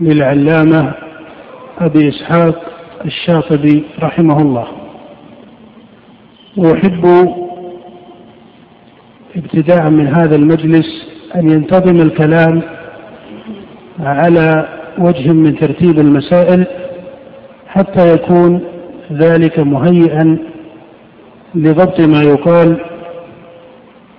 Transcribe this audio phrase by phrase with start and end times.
[0.00, 0.92] للعلامة
[1.78, 2.62] أبي إسحاق
[3.04, 4.66] الشاطبي رحمه الله.
[6.56, 7.28] وأحب
[9.36, 10.86] ابتداء من هذا المجلس
[11.34, 12.62] أن ينتظم الكلام
[14.00, 14.68] على
[14.98, 16.66] وجه من ترتيب المسائل
[17.68, 18.60] حتى يكون
[19.12, 20.38] ذلك مهيئا
[21.54, 22.80] لضبط ما يقال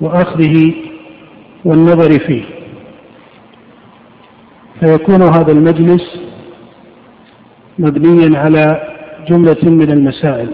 [0.02, 0.74] وأخذه
[1.66, 2.44] والنظر فيه.
[4.82, 6.20] فيكون هذا المجلس
[7.80, 8.88] مبنيا على
[9.28, 10.50] جملة من المسائل.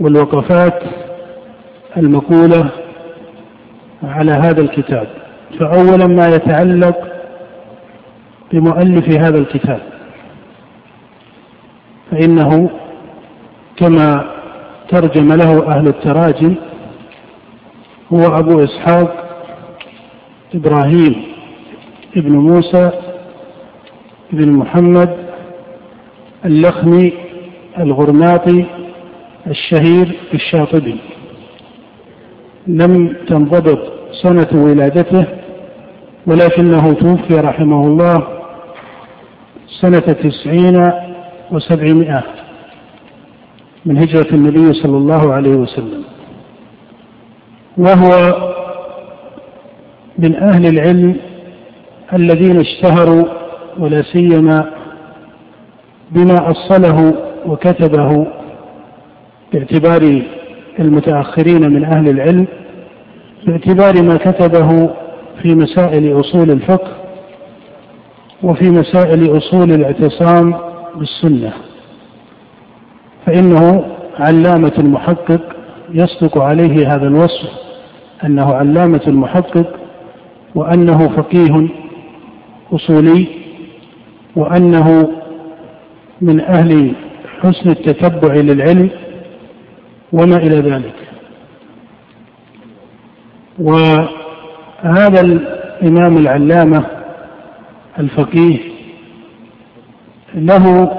[0.00, 0.82] والوقفات
[1.96, 2.70] المقولة
[4.02, 5.08] على هذا الكتاب.
[5.58, 6.96] فاولا ما يتعلق
[8.52, 9.80] بمؤلف هذا الكتاب.
[12.10, 12.70] فإنه
[13.76, 14.30] كما
[14.88, 16.54] ترجم له أهل التراجم
[18.12, 19.26] هو أبو إسحاق
[20.54, 21.29] إبراهيم.
[22.16, 22.90] ابن موسى
[24.32, 25.16] بن محمد
[26.44, 27.12] اللخمي
[27.78, 28.64] الغرناطي
[29.46, 30.96] الشهير الشاطبي.
[32.66, 35.24] لم تنضبط سنة ولادته
[36.26, 38.28] ولكنه توفي رحمه الله
[39.80, 40.92] سنة تسعين
[41.50, 42.22] وسبعمائة
[43.86, 46.04] من هجرة النبي صلى الله عليه وسلم.
[47.78, 48.34] وهو
[50.18, 51.16] من أهل العلم
[52.12, 53.24] الذين اشتهروا
[53.78, 54.70] ولا سيما
[56.10, 57.14] بما أصله
[57.46, 58.26] وكتبه
[59.52, 60.22] باعتبار
[60.78, 62.46] المتأخرين من أهل العلم
[63.46, 64.90] باعتبار ما كتبه
[65.42, 66.90] في مسائل أصول الفقه
[68.42, 70.54] وفي مسائل أصول الاعتصام
[70.96, 71.52] بالسنة.
[73.26, 73.84] فإنه
[74.18, 75.40] علامة محقق
[75.92, 77.50] يصدق عليه هذا الوصف
[78.24, 79.66] أنه علامة محقق
[80.54, 81.68] وأنه فقيه
[82.72, 83.26] أصولي
[84.36, 85.12] وأنه
[86.20, 86.92] من أهل
[87.40, 88.90] حسن التتبع للعلم
[90.12, 90.94] وما إلى ذلك.
[93.58, 96.86] وهذا الإمام العلامة
[97.98, 98.58] الفقيه
[100.34, 100.90] له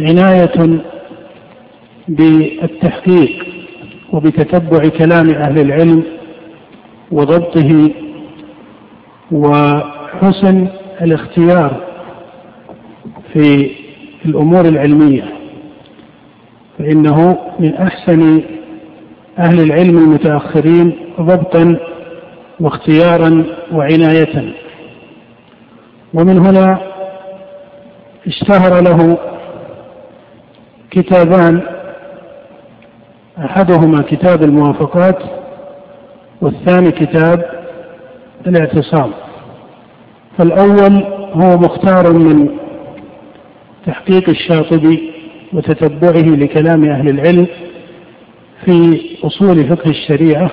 [0.00, 0.80] عناية
[2.08, 3.46] بالتحقيق
[4.12, 6.02] وبتتبع كلام أهل العلم
[7.12, 7.90] وضبطه
[10.22, 10.68] وحسن
[11.02, 11.80] الاختيار
[13.32, 13.70] في
[14.24, 15.24] الأمور العلمية
[16.78, 18.42] فإنه من أحسن
[19.38, 21.76] أهل العلم المتأخرين ضبطا
[22.60, 24.54] واختيارا وعناية
[26.14, 26.78] ومن هنا
[28.26, 29.18] اشتهر له
[30.90, 31.62] كتابان
[33.38, 35.18] أحدهما كتاب الموافقات
[36.40, 37.44] والثاني كتاب
[38.46, 39.12] الاعتصام.
[40.38, 42.48] فالأول هو مختار من
[43.86, 45.10] تحقيق الشاطبي
[45.52, 47.46] وتتبعه لكلام أهل العلم
[48.64, 50.50] في أصول فقه الشريعة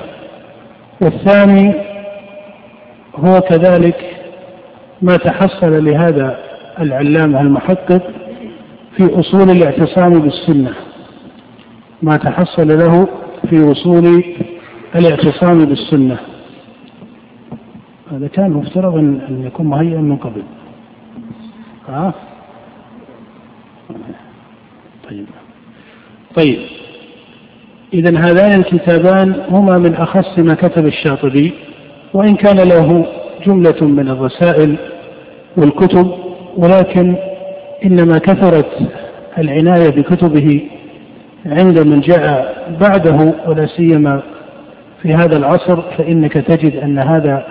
[1.02, 1.74] والثاني
[3.16, 3.96] هو كذلك
[5.02, 6.38] ما تحصل لهذا
[6.80, 8.02] العلامة المحقق
[8.98, 10.74] في أصول الاعتصام بالسنة
[12.02, 13.08] ما تحصل له
[13.50, 14.24] في أصول
[14.96, 16.18] الاعتصام بالسنة.
[18.12, 20.44] هذا كان مفترض أن يكون مهيئا من قبل.
[21.88, 22.14] ها؟
[25.10, 25.26] طيب.
[26.36, 26.60] طيب.
[27.94, 31.54] إذا هذان الكتابان هما من أخص ما كتب الشاطبي
[32.14, 33.06] وإن كان له
[33.46, 34.76] جملة من الرسائل
[35.58, 36.12] والكتب
[36.58, 37.16] ولكن
[37.86, 38.78] إنما كثرت
[39.38, 40.62] العناية بكتبه
[41.46, 44.22] عند من جاء بعده ولا سيما
[45.02, 47.46] في هذا العصر فإنك تجد أن هذا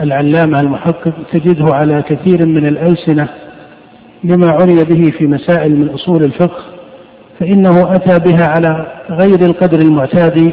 [0.00, 3.28] العلامة المحقق تجده على كثير من الألسنة
[4.24, 6.62] لما عني به في مسائل من أصول الفقه
[7.40, 10.52] فإنه أتى بها على غير القدر المعتاد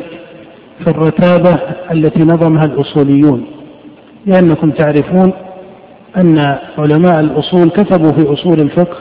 [0.83, 1.59] في الرتابة
[1.91, 3.45] التي نظمها الأصوليون.
[4.25, 5.33] لأنكم تعرفون
[6.17, 8.97] أن علماء الأصول كتبوا في أصول الفقه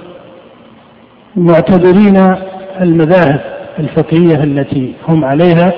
[1.37, 2.35] معتبرين
[2.81, 3.41] المذاهب
[3.79, 5.73] الفقهية التي هم عليها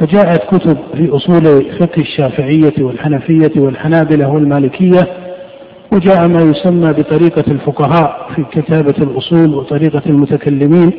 [0.00, 5.08] فجاءت كتب في أصول فقه الشافعية والحنفية والحنابلة والمالكية
[5.92, 10.92] وجاء ما يسمى بطريقة الفقهاء في كتابة الأصول وطريقة المتكلمين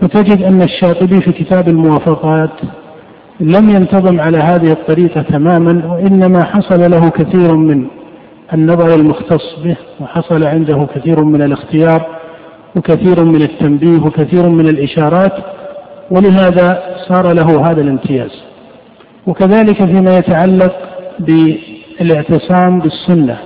[0.00, 2.50] فتجد أن الشاطبي في كتاب الموافقات
[3.40, 7.86] لم ينتظم على هذه الطريقة تماما وإنما حصل له كثير من
[8.54, 12.06] النظر المختص به وحصل عنده كثير من الاختيار
[12.76, 15.32] وكثير من التنبيه وكثير من الإشارات
[16.10, 18.42] ولهذا صار له هذا الامتياز.
[19.26, 20.72] وكذلك فيما يتعلق
[21.18, 23.38] بالاعتصام بالسنة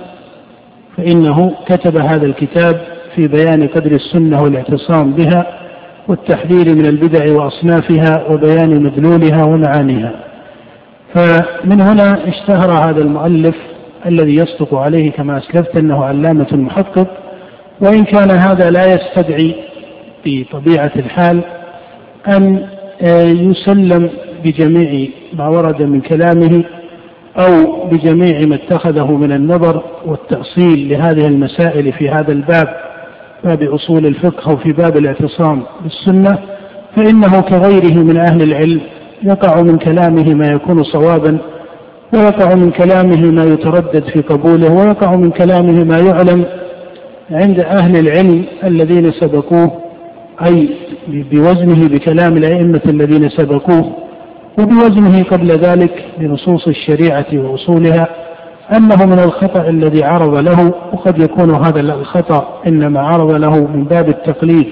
[0.97, 2.81] فإنه كتب هذا الكتاب
[3.15, 5.45] في بيان قدر السنة والاعتصام بها
[6.07, 10.11] والتحذير من البدع وأصنافها وبيان مدلولها ومعانيها.
[11.13, 13.55] فمن هنا اشتهر هذا المؤلف
[14.05, 17.07] الذي يصدق عليه كما أسلفت أنه علامة محقق
[17.81, 19.55] وإن كان هذا لا يستدعي
[20.25, 21.41] بطبيعة الحال
[22.27, 22.67] أن
[23.01, 24.09] آه، يسلم
[24.43, 26.63] بجميع ما ورد من كلامه
[27.37, 32.67] أو بجميع ما اتخذه من النظر والتأصيل لهذه المسائل في هذا الباب
[33.43, 36.37] باب أصول الفقه أو في باب الاعتصام بالسنة
[36.95, 38.81] فإنه كغيره من أهل العلم
[39.23, 41.37] يقع من كلامه ما يكون صوابا
[42.13, 46.45] ويقع من كلامه ما يتردد في قبوله ويقع من كلامه ما يعلم
[47.31, 49.90] عند أهل العلم الذين سبقوه
[50.45, 50.69] أي
[51.07, 53.95] بوزنه بكلام الأئمة الذين سبقوه
[54.59, 58.07] وبوزنه قبل ذلك بنصوص الشريعة وأصولها
[58.77, 64.09] أنه من الخطأ الذي عرض له وقد يكون هذا الخطأ إنما عرض له من باب
[64.09, 64.67] التقليد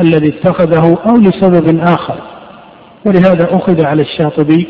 [0.00, 2.14] الذي اتخذه أو لسبب آخر.
[3.06, 4.66] ولهذا أخذ على الشاطبي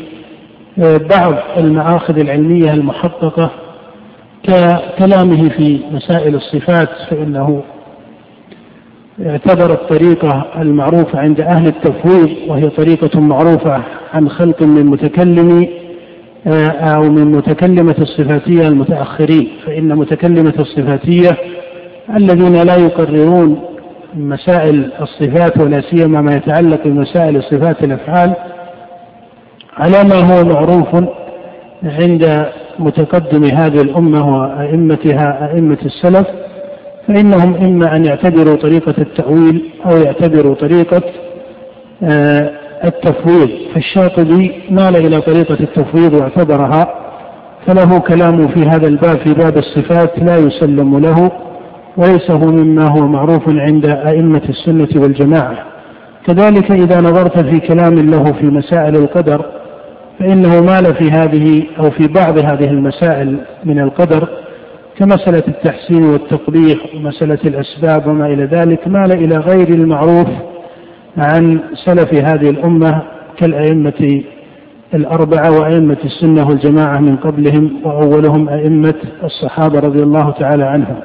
[0.79, 3.51] آه، بعض المآخذ العلمية المحققة
[4.43, 7.63] ككلامه في مسائل الصفات فإنه
[9.25, 13.81] اعتبر الطريقة المعروفة عند أهل التفويض وهي طريقة معروفة
[14.13, 15.69] عن خلق من متكلمي
[16.47, 19.47] آه، أو من متكلمة الصفاتية المتأخرين.
[19.65, 21.29] فإن متكلمة الصفاتية
[22.15, 23.61] الذين لا يقررون
[24.15, 28.33] مسائل الصفات ولا سيما ما يتعلق بمسائل صفات الأفعال
[29.77, 30.87] على ما هو معروف
[31.83, 32.45] عند
[32.79, 36.27] متقدم هذه الأمة وأئمتها أئمة السلف
[37.09, 41.01] فإنهم إما أن يعتبروا طريقة التأويل أو يعتبروا طريقة
[42.03, 42.51] آه،
[42.83, 43.49] التفويض.
[43.73, 46.95] فالشاطبي مال إلى طريقة التفويض واعتبرها
[47.67, 51.31] فله كلام في هذا الباب في باب الصفات لا يسلم له
[51.97, 55.57] وليس هو مما هو معروف عند أئمة السنة والجماعة.
[56.27, 59.45] كذلك إذا نظرت في كلام له في مسائل القدر
[60.19, 64.27] فإنه مال في هذه أو في بعض هذه المسائل من القدر
[64.97, 70.27] كمسألة التحسين والتقبيح ومسألة الأسباب وما إلى ذلك مال إلى غير المعروف
[71.17, 73.01] عن سلف هذه الأمة
[73.37, 74.23] كالأئمة
[74.93, 80.95] الأربعة وأئمة السنة والجماعة من قبلهم وأولهم أئمة الصحابة رضي الله تعالى عنهم.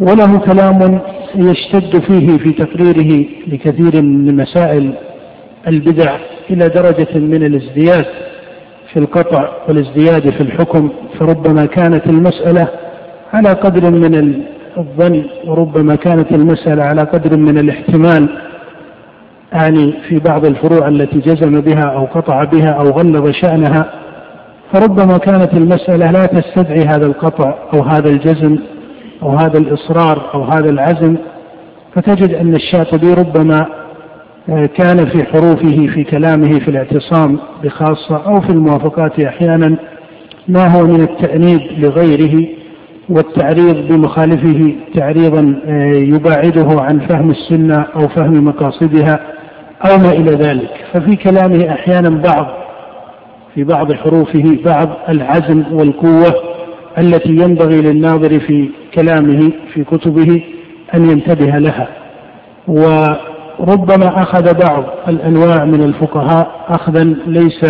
[0.00, 1.00] وله كلام
[1.34, 4.92] يشتد فيه في تقريره لكثير من مسائل
[5.68, 6.16] البدع
[6.50, 8.06] إلى درجة من الازدياد
[8.92, 12.68] في القطع والازدياد في الحكم فربما كانت المسألة
[13.32, 14.42] على قدر من
[14.78, 18.28] الظن وربما كانت المسألة على قدر من الاحتمال
[19.52, 23.90] يعني في بعض الفروع التي جزم بها أو قطع بها أو غلظ شأنها.
[24.72, 28.58] فربما كانت المسألة لا تستدعي هذا القطع أو هذا الجزم
[29.22, 31.16] أو هذا الإصرار أو هذا العزم.
[31.94, 33.66] فتجد أن الشاطبي ربما
[34.48, 39.76] كان في حروفه في كلامه في الاعتصام بخاصة أو في الموافقات أحيانا
[40.48, 42.57] ما هو من التأنيب لغيره.
[43.08, 49.20] والتعريض بمخالفه تعريضا آه، يباعده عن فهم السنة أو فهم مقاصدها
[49.90, 50.70] أو ما إلى ذلك.
[50.92, 52.46] ففي كلامه أحيانا بعض
[53.54, 56.34] في بعض حروفه بعض العزم والقوة
[56.98, 60.42] التي ينبغي للناظر في كلامه في كتبه
[60.94, 61.88] أن ينتبه لها.
[62.68, 67.64] وربما أخذ بعض الأنواع من الفقهاء أخذا ليس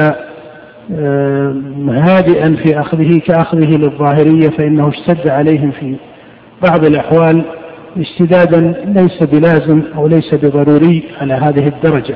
[1.89, 5.97] هادئا في أخذه كأخذه للظاهرية فإنه اشتد عليهم في
[6.63, 7.45] بعض الأحوال
[7.97, 12.15] اشتدادا ليس بلازم أو ليس بضروري على هذه الدرجة.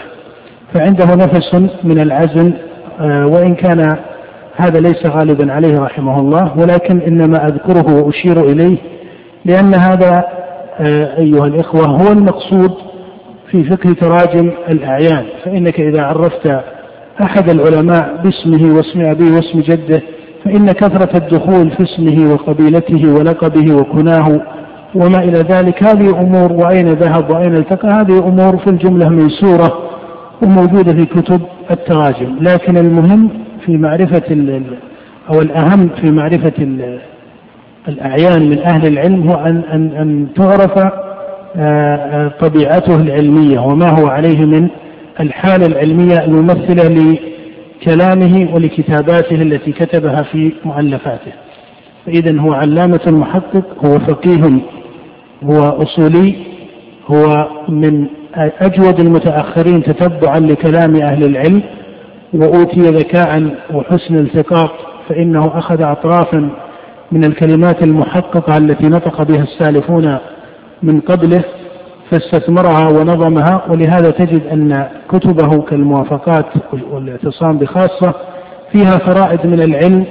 [0.75, 2.53] فعنده نفس من العزم
[3.01, 3.97] آه، وإن كان
[4.57, 8.77] هذا ليس غالبا عليه رحمه الله ولكن إنما أذكره وأشير إليه
[9.45, 10.25] لأن هذا
[10.81, 12.73] آه، أيها الإخوة هو المقصود
[13.51, 15.25] في فقه تراجم الأعيان.
[15.45, 16.61] فإنك إذا عرفت
[17.21, 20.03] أحد العلماء باسمه واسم أبيه واسم جده
[20.45, 24.41] فإن كثرة الدخول في اسمه وقبيلته ولقبه وكناه
[24.95, 29.79] وما إلى ذلك هذه أمور وأين ذهب وأين التقى؟ هذه أمور في الجملة ميسورة
[30.43, 31.41] وموجودة في كتب
[31.71, 32.37] التراجم.
[32.41, 33.29] لكن المهم
[33.67, 34.23] في معرفة
[35.31, 36.53] أو الأهم في معرفة
[37.89, 44.07] الأعيان من أهل العلم هو أن أن أن تعرف آه، آه، طبيعته العلمية وما هو
[44.07, 44.69] عليه من
[45.21, 51.33] الحالة العلمية الممثلة لكلامه ولكتاباته التي كتبها في مؤلفاته.
[52.07, 54.51] فإذا هو علامة محقق هو فقيه
[55.45, 56.35] هو أصولي
[57.07, 61.63] هو من أجود المتأخرين تتبعا لكلام أهل العلم
[62.35, 64.71] وأوتي ذكاء وحسن التقاط
[65.09, 66.49] فإنه أخذ أطرافا
[67.13, 70.19] من الكلمات المحققة التي نطق بها السالفون
[70.83, 71.45] من قبله.
[72.13, 76.47] فاستثمرها ونظمها ولهذا تجد أن كتبه كالموافقات
[76.93, 78.15] والاعتصام بخاصة
[78.73, 80.05] فيها فرائد من العلم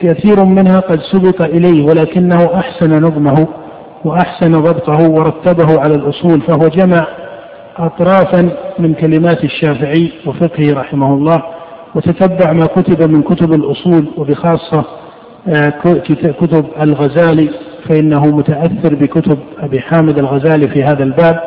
[0.00, 3.48] كثير منها قد سبق إليه ولكنه أحسن نظمه
[4.04, 7.06] وأحسن ضبطه ورتبه على الأصول فهو جمع
[7.78, 11.42] أطرافا من كلمات الشافعي وفقهه رحمه الله
[11.94, 14.84] وتتبع ما كتب من كتب الأصول وبخاصة
[15.48, 15.68] آه،
[16.40, 17.50] كتب الغزالي
[17.88, 21.40] فإنه متأثر بكتب أبي حامد الغزالي في هذا الباب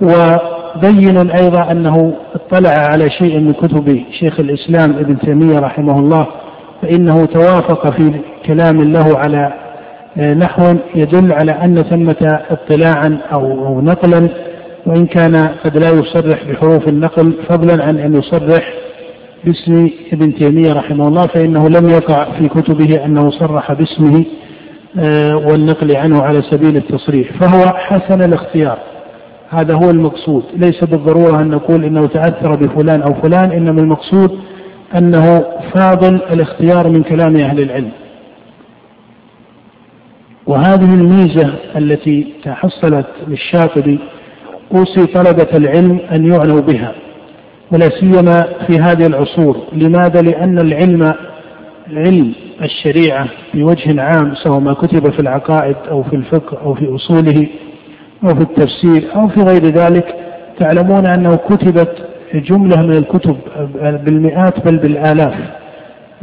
[0.00, 6.26] وبين أيضا أنه اطلع على شيء من كتب شيخ الإسلام ابن تيمية رحمه الله
[6.82, 8.12] فإنه توافق في
[8.46, 9.52] كلام له على
[10.18, 14.28] آه، نحو يدل على أن ثمة اطلاعا أو نقلا
[14.86, 18.72] وإن كان قد لا يصرح بحروف النقل فضلا عن أن يصرح
[19.44, 24.24] باسم ابن تيمية رحمه الله فإنه لم يقع في كتبه أنه صرح باسمه
[25.46, 28.78] والنقل عنه على سبيل التصريح فهو حسن الاختيار.
[29.50, 30.42] هذا هو المقصود.
[30.56, 34.38] ليس بالضرورة أن نقول إنه تأثر بفلان أو فلان إنما المقصود
[34.96, 35.44] أنه
[35.74, 37.90] فاضل الاختيار من كلام أهل العلم.
[40.46, 43.98] وهذه الميزة التي تحصلت للشاطبي
[44.74, 46.94] أوصي طلبة العلم أن يعنوا بها
[47.72, 49.56] ولا سيما في هذه العصور.
[49.72, 51.14] لماذا؟ لأن العلم
[51.92, 57.46] علم الشريعة بوجه عام سواء ما كتب في العقائد أو في الفقه أو في أصوله
[58.24, 60.14] أو في التفسير أو في غير ذلك
[60.58, 63.36] تعلمون أنه كتبت جملة من الكتب
[63.82, 65.34] بالمئات بل بالآلاف.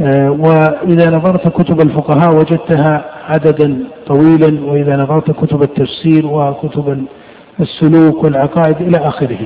[0.01, 3.77] آه، وإذا نظرت كتب الفقهاء وجدتها عددا
[4.07, 7.05] طويلا وإذا نظرت كتب التفسير وكتب
[7.59, 9.37] السلوك والعقائد إلى آخره.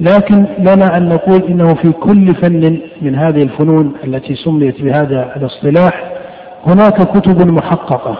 [0.00, 6.04] لكن لنا أن نقول إنه في كل فن من هذه الفنون التي سميت بهذا الاصطلاح
[6.66, 8.16] هناك كتب محققة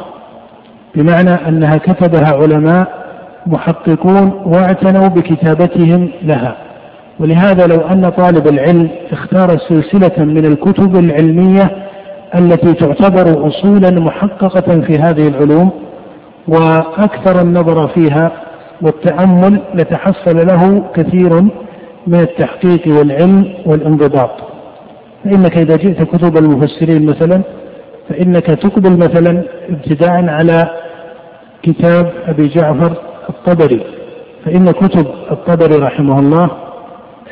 [0.95, 3.03] بمعنى أنها كتبها علماء
[3.47, 6.57] محققون واعتنوا بكتابتهم لها.
[7.21, 11.71] ولهذا لو أن طالب العلم اختار سلسلة من الكتب العلمية
[12.35, 15.71] التي تعتبر أصولا محققة في هذه العلوم
[16.49, 18.31] وأكثر النظر فيها
[18.83, 21.43] والتأمل لتحصل له كثير
[22.07, 24.31] من التحقيق والعلم والانضباط.
[25.25, 27.43] فإنك إذا جئت كتب المفسرين مثلا
[28.09, 30.71] فإنك تقبل مثلا ابتداء على
[31.63, 32.93] كتاب أبي جعفر
[33.29, 33.81] الطبري.
[34.45, 36.51] فإن كتب الطبري رحمه الله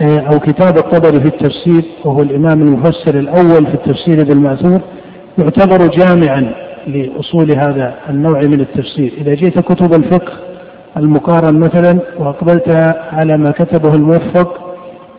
[0.00, 4.80] آه، أو كتاب الطبري في التفسير وهو الإمام المفسر الأول في التفسير بالمأثور
[5.38, 6.54] يعتبر جامعا
[6.86, 9.12] لأصول هذا النوع من التفسير.
[9.20, 10.32] إذا جئت كتب الفقه
[10.96, 12.68] المقارن مثلا وأقبلت
[13.12, 14.60] على ما كتبه الموفق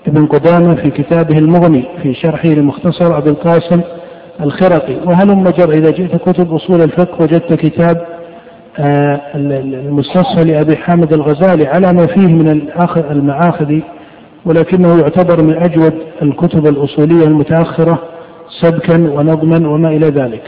[0.07, 3.81] ابن قدامة في كتابه المغني في شرحه لمختصر أبي القاسم
[4.41, 4.95] الخرقي.
[5.05, 8.05] وهلم جر إذا جئت كتب أصول الفقه وجدت كتاب
[8.79, 12.61] آه، المستصفى لأبي حامد الغزالي على ما فيه من
[13.11, 13.79] المعاخذ
[14.45, 17.99] ولكنه يعتبر من أجود الكتب الأصولية المتأخرة
[18.61, 20.43] سبكا ونظما وما إلى ذلك.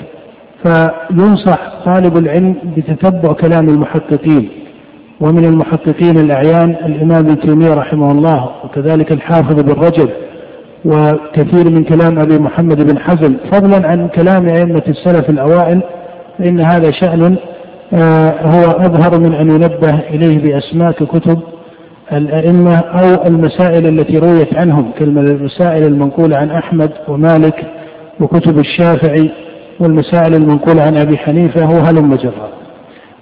[0.64, 4.50] فينصح طالب العلم بتتبع كلام المحققين.
[5.22, 10.10] ومن المحققين الأعيان الإمام ابن تيمية رحمه الله وكذلك الحافظ بن رجب
[10.86, 13.36] وكثير من كلام أبي محمد بن حزم.
[13.52, 15.82] فضلا عن كلام أئمة السلف الأوائل
[16.40, 17.36] فإن هذا شأن
[17.94, 21.40] آه، هو أظهر من أن ينبه إليه بأسماء كتب
[22.14, 27.66] الأئمة أو المسائل التي رويت عنهم كالمسائل المنقولة عن أحمد ومالك
[28.20, 29.32] وكتب الشافعي
[29.80, 32.63] والمسائل المنقولة عن أبي حنيفة وهلم جرا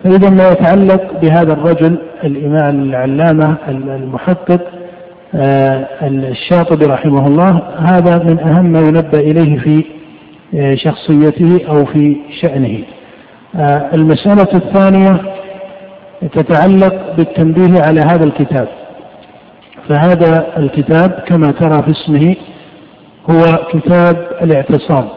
[0.04, 4.62] فإذا ما يتعلق بهذا الرجل الإمام العلامة المحقق
[5.36, 9.84] آه، الشاطبي رحمه الله هذا من أهم ما ينبه إليه في
[10.56, 12.84] آه، شخصيته أو في شأنه.
[13.56, 15.22] آه، المسألة الثانية
[16.34, 18.68] تتعلق بالتنبيه على هذا الكتاب.
[19.90, 22.36] فهذا الكتاب كما ترى في اسمه
[23.30, 25.10] هو كتاب الاعتصام.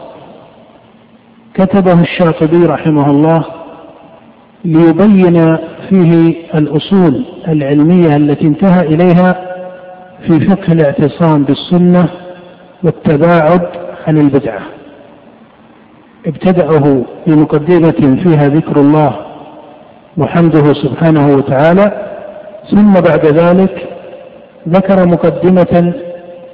[1.53, 3.54] كتبه الشاطبي رحمه الله
[4.65, 5.57] ليبين
[5.89, 9.35] فيه الأصول العلمية التي انتهى إليها
[10.27, 12.09] في فقه الاعتصام بالسنة
[12.83, 13.61] والتباعد
[14.07, 14.61] عن البدعة.
[16.25, 19.15] ابتدأه بمقدمة فيها ذكر الله
[20.17, 21.91] وحمده سبحانه وتعالى
[22.71, 23.87] ثم بعد ذلك
[24.69, 25.93] ذكر مقدمة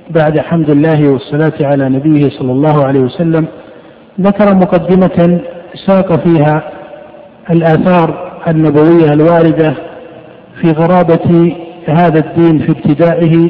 [0.09, 3.45] بعد حمد الله والصلاة على نبيه صلى الله عليه وسلم
[4.21, 5.39] ذكر مقدمة
[5.87, 6.63] ساق فيها
[7.50, 9.74] الآثار النبوية الواردة
[10.62, 11.55] في غرابة
[11.86, 13.50] هذا الدين في ابتدائه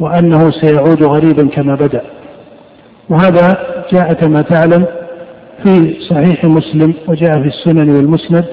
[0.00, 2.02] وأنه سيعود غريبا كما بدأ.
[3.08, 3.58] وهذا
[3.92, 4.84] جاء كما تعلم
[5.62, 8.44] في صحيح مسلم وجاء في السنن والمسند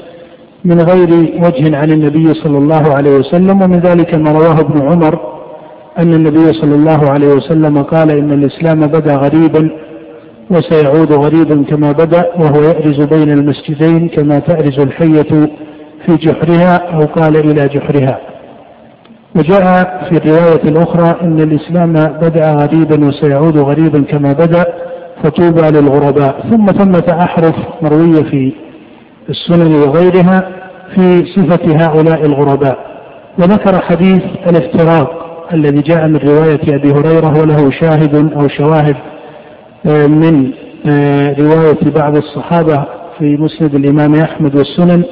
[0.65, 1.09] من غير
[1.45, 5.19] وجه عن النبي صلى الله عليه وسلم ومن ذلك ما رواه ابن عمر
[5.99, 9.69] أن النبي صلى الله عليه وسلم قال إن الإسلام بدا غريبا
[10.49, 15.49] وسيعود غريبا كما بدأ وهو يأرز بين المسجدين كما تأرز الحية
[16.05, 18.19] في جحرها أو قال إلى جحرها.
[19.35, 24.65] وجاء في الرواية الأخرى أن الإسلام بدأ غريبا وسيعود غريبا كما بدأ
[25.23, 26.43] فطوبى للغرباء.
[26.49, 28.53] ثم ثمة أحرف مروية في
[29.29, 30.49] السنن وغيرها
[30.95, 32.77] في صفة هؤلاء الغرباء.
[33.39, 35.21] وذكر حديث الافتراق
[35.53, 38.95] الذي جاء من رواية أبي هريرة وله شاهد أو شواهد
[39.85, 40.51] من
[40.89, 42.85] آه، رواية بعض الصحابة
[43.19, 45.03] في مسند الإمام أحمد والسنن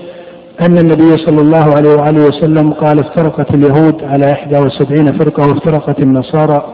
[0.62, 6.74] أن النبي صلى الله عليه وآله وسلم قال افترقت اليهود على 71 فرقة وافترقت النصارى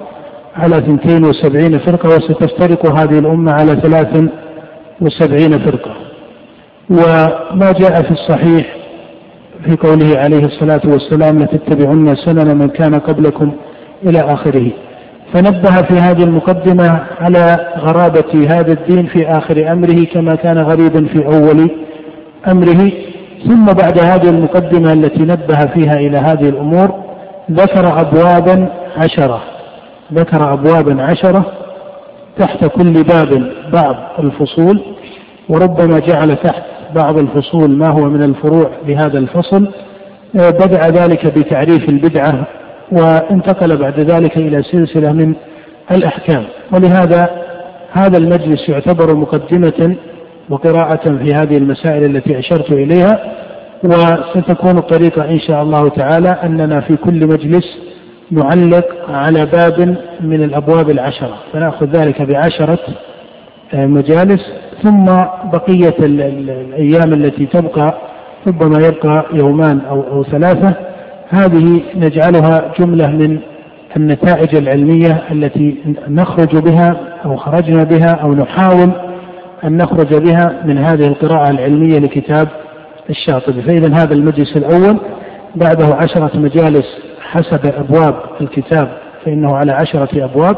[0.56, 5.92] على 72 فرقة وستفترق هذه الأمة على 73 فرقة.
[6.90, 8.75] وما جاء في الصحيح
[9.66, 13.52] في قوله عليه الصلاة والسلام لتتبعن سنن من كان قبلكم
[14.04, 14.72] إلى آخره.
[15.36, 21.25] فنبه في هذه المقدمة على غرابة هذا الدين في آخر أمره كما كان غريبا في
[21.25, 21.70] أول
[22.48, 22.92] أمره.
[23.48, 26.92] ثم بعد هذه المقدمة التي نبه فيها إلى هذه الأمور
[27.51, 29.42] ذكر أبوابا عشرة.
[30.13, 31.46] ذكر أبوابا عشرة
[32.39, 34.82] تحت كل باب بعض الفصول
[35.50, 36.63] وربما جعل تحت
[36.96, 39.68] بعض الفصول ما هو من الفروع لهذا الفصل.
[40.34, 42.48] بدأ ذلك بتعريف البدعة
[42.92, 45.34] وانتقل بعد ذلك إلى سلسلة من
[45.92, 46.44] الأحكام.
[46.74, 47.30] ولهذا
[47.92, 49.96] هذا المجلس يعتبر مقدمة
[50.50, 53.20] وقراءة في هذه المسائل التي أشرت إليها
[53.84, 57.77] وستكون الطريقة إن شاء الله تعالى أننا في كل مجلس
[58.32, 62.80] نعلق على باب من الأبواب العشرة فنأخذ ذلك بعشرة
[63.74, 64.42] آه، مجالس
[64.84, 65.06] ثم
[65.54, 67.98] بقية الأيام التي تبقى
[68.48, 70.74] ربما يبقى يومان أو, أو ثلاثة
[71.36, 73.39] هذه نجعلها جملة من
[73.98, 76.95] النتائج العلمية التي نخرج بها
[77.26, 78.91] أو خرجنا بها أو نحاول
[79.63, 82.48] أن نخرج بها من هذه القراءة العلمية لكتاب
[83.10, 83.62] الشاطبي.
[83.62, 84.98] فإذا هذا المجلس الأول
[85.56, 86.86] بعده عشرة مجالس
[87.21, 88.88] حسب أبواب الكتاب
[89.26, 90.58] فإنه على عشرة أبواب.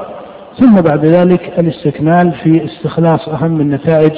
[0.60, 4.12] ثم بعد ذلك الاستكمال في استخلاص أهم النتائج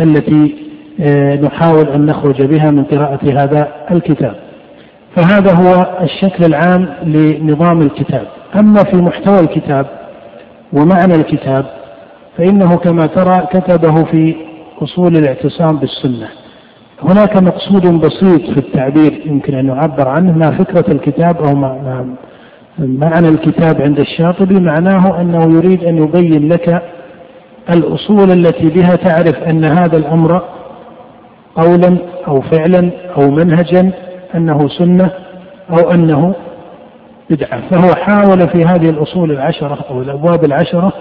[0.00, 0.54] التي
[1.00, 4.45] آه، نحاول أن نخرج بها من قراءة هذا الكتاب.
[5.16, 8.26] فهذا هو الشكل العام لنظام الكتاب.
[8.54, 9.86] أما في محتوى الكتاب
[10.72, 11.66] ومعنى الكتاب
[12.38, 14.34] فإنه كما ترى كتبه في
[14.82, 16.28] أصول الاعتصام بالسنة.
[17.02, 21.54] هناك مقصود بسيط في التعبير يمكن أن يعبر عنه ما فكرة الكتاب أو
[22.78, 24.60] معنى الكتاب عند الشاطبي.
[24.60, 26.82] معناه أنه يريد أن يبين لك
[27.70, 30.42] الأصول التي بها تعرف أن هذا الأمر
[31.56, 31.96] قولا
[32.28, 33.92] أو فعلا أو منهجا
[34.34, 35.10] أنه سنة
[35.70, 36.34] أو أنه
[37.30, 40.92] بدعة فهو حاول في هذه الأصول العشرة أو الأبواب العشرة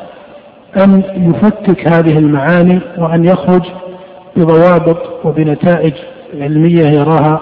[0.78, 3.62] أن يفكك هذه المعاني وأن يخرج
[4.36, 5.94] بضوابط وبنتائج
[6.34, 7.42] علمية يراها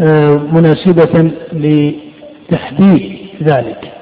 [0.00, 3.92] آه، مناسبة لتحديد ذلك.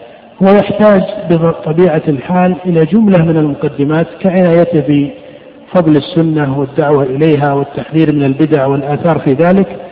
[0.43, 8.25] هو يحتاج بطبيعة الحال إلى جملة من المقدمات كعنايته بفضل السنة والدعوة إليها والتحذير من
[8.25, 9.86] البدع والآثار في ذلك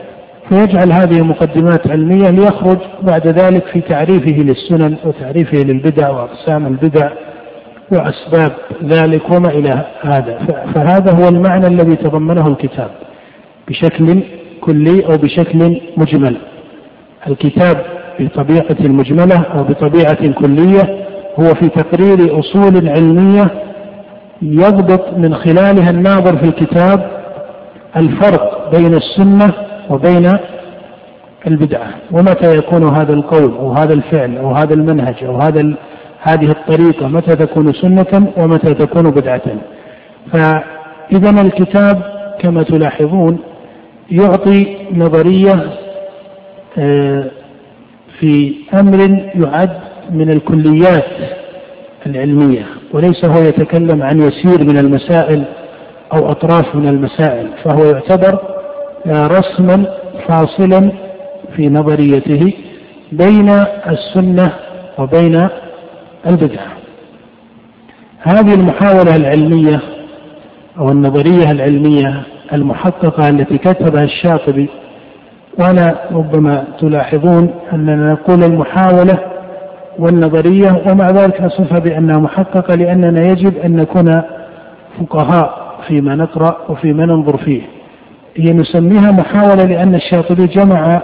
[0.48, 7.10] فيجعل هذه مقدمات علمية ليخرج بعد ذلك في تعريفه للسنن وتعريفه للبدع وأقسام البدع
[7.92, 8.52] وأسباب
[8.84, 10.38] ذلك وما إلى هذا.
[10.74, 12.90] فهذا هو المعنى الذي تضمنه الكتاب
[13.68, 14.20] بشكل
[14.60, 16.36] كلي أو بشكل مجمل.
[17.28, 17.76] الكتاب
[18.20, 21.04] بطبيعة مجملة أو بطبيعة كلية
[21.40, 23.50] هو في تقرير أصول علمية
[24.42, 27.10] يضبط من خلالها الناظر في الكتاب
[27.96, 29.52] الفرق بين السنة
[29.90, 30.32] وبين
[31.46, 31.88] البدعة.
[32.12, 35.74] ومتى يكون هذا القول أو هذا الفعل أو هذا المنهج أو هذا
[36.20, 39.42] هذه الطريقة متى تكون سنة ومتى تكون بدعة.
[40.32, 42.02] فإذا الكتاب
[42.38, 43.38] كما تلاحظون
[44.10, 45.70] يعطي نظرية
[46.78, 47.24] آه،
[48.20, 49.70] في أمر يعد
[50.10, 51.04] من الكليات
[52.06, 55.44] العلمية وليس هو يتكلم عن يسير من المسائل
[56.12, 58.53] أو أطراف من المسائل فهو يعتبر
[59.06, 59.86] رسما
[60.28, 60.90] فاصلا
[61.56, 62.52] في نظريته
[63.12, 63.50] بين
[63.88, 64.52] السنة
[64.98, 65.48] وبين
[66.26, 66.66] البدعة.
[68.20, 69.80] هذه المحاولة العلمية
[70.78, 74.68] أو النظرية العلمية المحققة التي كتبها الشاطبي
[75.58, 79.18] وأنا ربما تلاحظون أننا نقول المحاولة
[79.98, 84.22] والنظرية ومع ذلك نصفها بأنها محققة لأننا يجب أن نكون
[85.00, 87.62] فقهاء فيما نقرأ وفيما ننظر فيه.
[88.36, 91.02] هي نسميها محاولة لأن الشاطبي جمع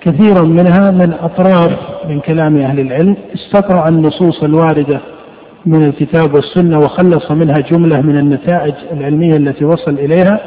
[0.00, 5.00] كثيرا منها من أطراف من كلام أهل العلم استقرأ النصوص الواردة
[5.66, 10.40] من الكتاب والسنة وخلص منها جملة من النتائج العلمية التي وصل إليها.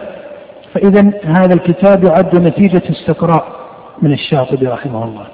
[0.73, 3.45] فإذا هذا الكتاب يعد نتيجة استقراء
[4.01, 5.25] من الشاطبي رحمه الله.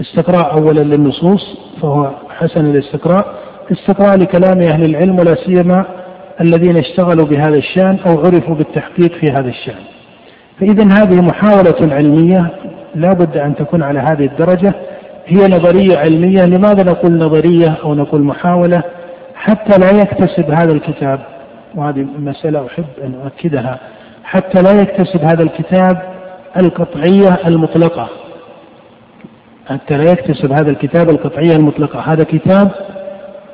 [0.00, 3.34] استقراء أولا للنصوص فهو حسن الاستقراء.
[3.72, 5.84] استقراء لكلام أهل العلم ولا سيما
[6.40, 9.93] الذين اشتغلوا بهذا الشأن أو عرفوا بالتحقيق في هذا الشأن.
[10.60, 12.50] فإذا هذه محاولة علمية
[12.94, 14.74] لا بد أن تكون على هذه الدرجة.
[15.26, 16.44] هي نظرية علمية.
[16.44, 18.82] لماذا نقول نظرية أو نقول محاولة؟
[19.34, 21.20] حتى لا يكتسب هذا الكتاب
[21.74, 23.78] وهذه مسألة أحب أن أؤكدها
[24.24, 26.02] حتى لا يكتسب هذا الكتاب
[26.56, 28.08] القطعية المطلقة.
[29.66, 32.00] حتى لا يكتسب هذا الكتاب القطعية المطلقة.
[32.00, 32.70] هذا كتاب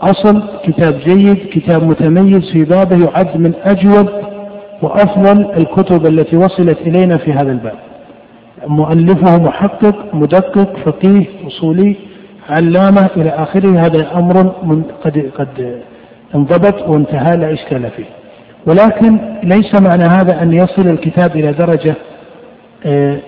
[0.03, 4.30] أصل كتاب جيد كتاب متميز في بابه يعد من أجود
[4.83, 7.79] وأفضل الكتب التي وصلت إلينا في هذا الباب.
[8.67, 11.97] مؤلفه محقق مدقق فقيه أصولي
[12.49, 13.87] علامة إلى آخره.
[13.87, 14.53] هذا أمر
[15.05, 15.81] قد قد
[16.35, 18.05] انضبط وانتهى لا إشكال فيه.
[18.67, 21.95] ولكن ليس معنى هذا أن يصل الكتاب إلى درجة
[22.87, 23.19] آه،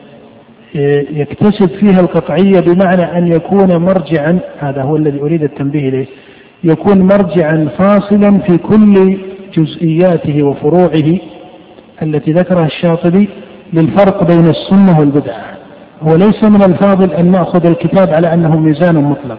[0.77, 6.07] آه، يكتسب فيها القطعية بمعنى أن يكون مرجعا هذا هو الذي أريد التنبيه إليه
[6.65, 9.19] يكون مرجعا فاصلا في كل
[9.57, 11.19] جزئياته وفروعه
[12.03, 13.29] التي ذكرها الشاطبي
[13.73, 15.43] للفرق بين السنة والبدعة.
[16.03, 19.39] هو ليس من الفاضل أن نأخذ الكتاب على أنه ميزان مطلق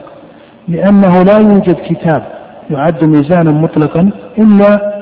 [0.68, 2.24] لأنه لا يوجد كتاب
[2.70, 4.94] يعد ميزانا مطلقا إلا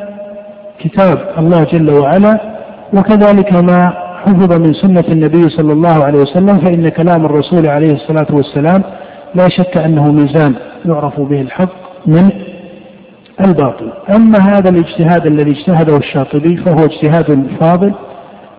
[0.80, 2.40] كتاب الله جل وعلا
[2.94, 3.94] وكذلك ما
[4.26, 8.84] حفظ من سنة النبي صلى الله عليه وسلم فإن كلام الرسول عليه الصلاة والسلام
[9.36, 10.54] لا شك أنه ميزان
[10.86, 11.70] يعرف به الحق
[12.06, 12.30] من
[13.40, 13.92] الباطل.
[14.10, 17.94] أما هذا الاجتهاد الذي اجتهده الشاطبي فهو اجتهاد فاضل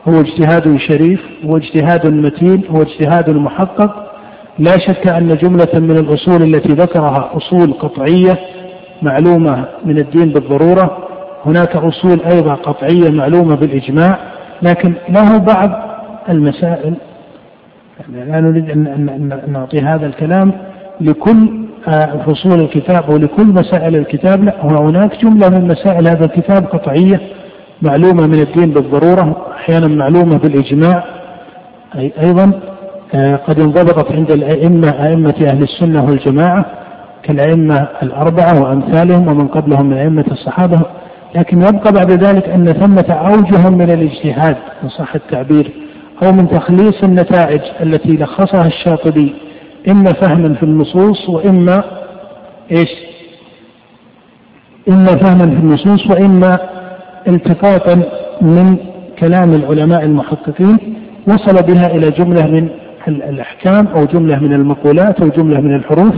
[0.09, 4.13] هو اجتهاد شريف هو اجتهاد متين هو اجتهاد محقق.
[4.59, 8.39] لا شك أن جملة من الأصول التي ذكرها أصول قطعية
[9.03, 10.99] معلومة من الدين بالضرورة.
[11.47, 14.19] هناك أصول أيضا قطعية معلومة بالإجماع.
[14.63, 15.71] لكن له بعض
[16.29, 16.95] المسائل؟
[18.15, 20.53] يعني لا نريد أن نعطي هذا الكلام
[21.01, 21.62] لكل
[22.27, 27.21] فصول الكتاب ولكل مسائل الكتاب لا هناك جملة من مسائل هذا الكتاب قطعية
[27.83, 31.05] معلومة من الدين بالضرورة أحيانا معلومة بالإجماع.
[31.99, 32.53] أي أيضا
[33.15, 36.67] آه، قد انضبطت عند الأئمة أئمة أهل السنة والجماعة
[37.23, 40.81] كالأئمة الأربعة وأمثالهم ومن قبلهم من أئمة الصحابة
[41.35, 45.71] لكن يبقى بعد ذلك أن ثمة أوجه من الاجتهاد إن صح التعبير
[46.23, 49.35] أو من تخليص النتائج التي لخصها الشاطبي
[49.89, 51.85] إما فهما في النصوص وإما
[52.71, 52.91] إيش؟
[54.89, 56.59] إما فهما في النصوص وإما
[57.29, 58.03] التقاطا
[58.41, 58.77] من
[59.19, 60.79] كلام العلماء المحققين
[61.29, 62.69] وصل بها إلى جملة من
[63.09, 66.15] الأحكام أو جملة من المقولات أو جملة من الحروف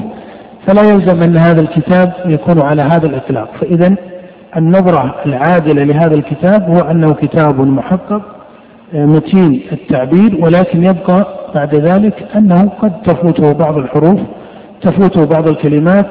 [0.67, 3.95] فلا يلزم أن هذا الكتاب يكون على هذا الإطلاق فإذا
[4.57, 8.34] النظرة العادلة لهذا الكتاب هو أنه كتاب محقق
[8.95, 14.21] متين التعبير ولكن يبقى بعد ذلك أنه قد تفوته بعض الحروف
[14.83, 16.07] تفوته بعض الكلمات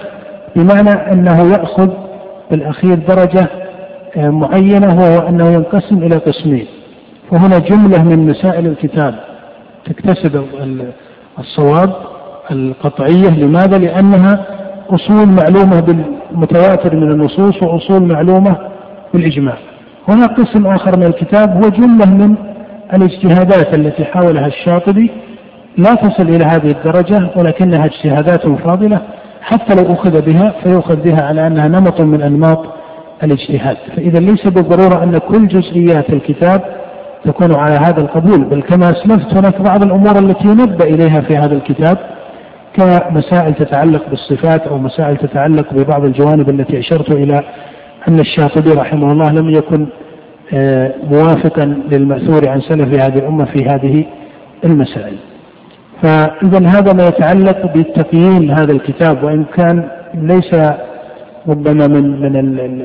[0.55, 1.89] بمعنى أنه يأخذ
[2.51, 3.47] بالأخير درجة
[4.17, 6.65] آه، معينة وهو أنه ينقسم إلى قسمين.
[7.31, 9.15] فهنا جملة من مسائل الكتاب
[9.85, 10.43] تكتسب
[11.39, 11.93] الصواب
[12.51, 13.29] القطعية.
[13.39, 14.45] لماذا؟ لأنها
[14.89, 18.57] أصول معلومة بالمتواتر من النصوص وأصول معلومة
[19.13, 19.57] بالإجماع.
[20.07, 22.35] هنا قسم آخر من الكتاب هو جملة من
[22.93, 25.11] الاجتهادات التي حاولها الشاطبي
[25.77, 29.01] لا تصل إلى هذه الدرجة ولكنها اجتهادات فاضلة
[29.41, 32.65] حتى لو أخذ بها فيؤخذ بها على أنها نمط من أنماط
[33.23, 33.77] الاجتهاد.
[33.95, 36.61] فإذا ليس بالضرورة أن كل جزئيات الكتاب
[37.25, 41.53] تكون على هذا القبول بل كما أسلفت هناك بعض الأمور التي ينبأ إليها في هذا
[41.53, 41.97] الكتاب
[42.73, 47.43] كمسائل تتعلق بالصفات أو مسائل تتعلق ببعض الجوانب التي أشرت إلى
[48.07, 49.87] أن الشاطبي رحمه الله لم يكن
[51.11, 54.05] موافقا للمأثور عن سلف هذه الأمة في هذه
[54.65, 55.15] المسائل.
[56.01, 60.55] فإذا هذا ما يتعلق بتقييم هذا الكتاب وإن كان ليس
[61.47, 62.35] ربما من من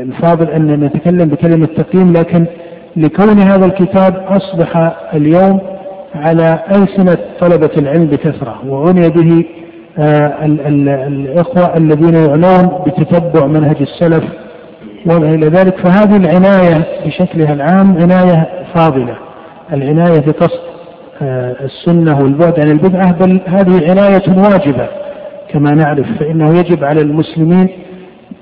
[0.01, 2.47] الفاضل أن نتكلم بكلمة تقييم لكن
[2.97, 5.61] لكون هذا الكتاب أصبح اليوم
[6.15, 9.45] على ألسنة طلبة العلم بكثرة وعني به
[9.99, 10.45] آه،
[11.07, 14.25] الإخوة الذين يعنون بتتبع منهج السلف
[15.07, 15.77] وما إلى ذلك.
[15.77, 19.15] فهذه العناية بشكلها العام عناية فاضلة.
[19.73, 20.69] العناية بقصد
[21.23, 24.89] آه، السنة والبعد عن البدعة بل هذه عناية واجبة.
[25.53, 27.69] كما نعرف فإنه يجب على المسلمين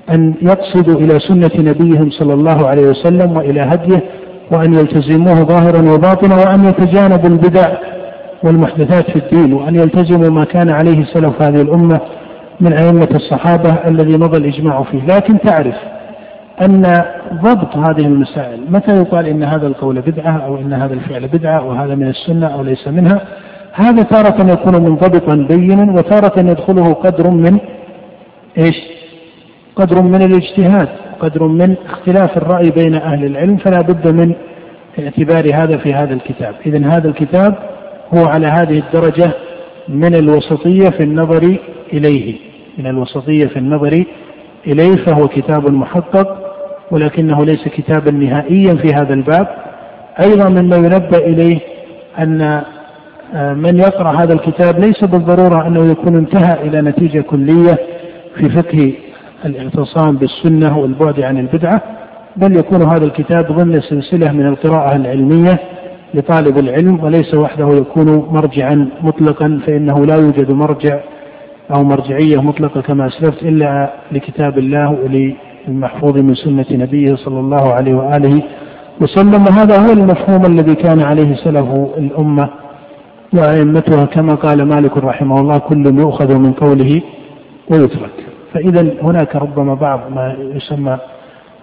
[0.09, 4.03] أن يقصدوا إلى سنة نبيهم صلى الله عليه وسلم وإلى هديه
[4.51, 7.77] وأن يلتزموه ظاهرا وباطنا وأن يتجانبوا البدع
[8.43, 11.99] والمحدثات في الدين وأن يلتزموا ما كان عليه سلف هذه الأمة
[12.59, 15.05] من أئمة الصحابة الذي مضى الإجماع فيه.
[15.05, 15.75] لكن تعرف
[16.61, 18.59] أن ضبط هذه المسائل.
[18.69, 22.63] متى يقال إن هذا القول بدعة أو إن هذا الفعل بدعة وهذا من السنة أو
[22.63, 23.21] ليس منها.
[23.73, 27.57] هذا تارة يكون منضبطا بينا وتارة يدخله قدر من
[28.57, 28.75] إيش؟
[29.75, 30.89] قدر من الاجتهاد
[31.19, 34.33] قدر من اختلاف الرأي بين أهل العلم فلا بد من
[34.99, 36.55] اعتبار هذا في هذا الكتاب.
[36.65, 37.55] إذا هذا الكتاب
[38.13, 39.31] هو على هذه الدرجة
[39.89, 41.57] من الوسطية في النظر
[41.93, 42.35] إليه.
[42.77, 44.03] من الوسطية في النظر
[44.67, 46.46] إليه فهو كتاب محقق
[46.91, 49.47] ولكنه ليس كتابا نهائيا في هذا الباب.
[50.19, 51.59] أيضا مما ينبأ إليه
[52.19, 52.61] أن
[53.35, 57.77] آه، من يقرأ هذا الكتاب ليس بالضرورة أنه يكون انتهى إلى نتيجة كلية
[58.35, 58.93] في فقه
[59.45, 61.81] الاعتصام بالسنة والبعد عن البدعة
[62.35, 65.59] بل يكون هذا الكتاب ضمن سلسلة من القراءة العلمية
[66.13, 70.99] لطالب العلم وليس وحده يكون مرجعا مطلقا فإنه لا يوجد مرجع
[71.71, 74.91] أو مرجعية مطلقة كما أسلفت إلا لكتاب الله
[75.67, 78.41] وللمحفوظ من سنة نبيه صلى الله عليه وآله
[79.01, 79.45] وسلم.
[79.45, 82.49] وهذا هو المفهوم الذي كان عليه سلف الأمة
[83.33, 87.01] وأئمتها كما قال مالك رحمه الله كل يؤخذ من قوله
[87.71, 88.17] ويترك.
[88.53, 90.97] فإذا هناك ربما بعض ما يسمى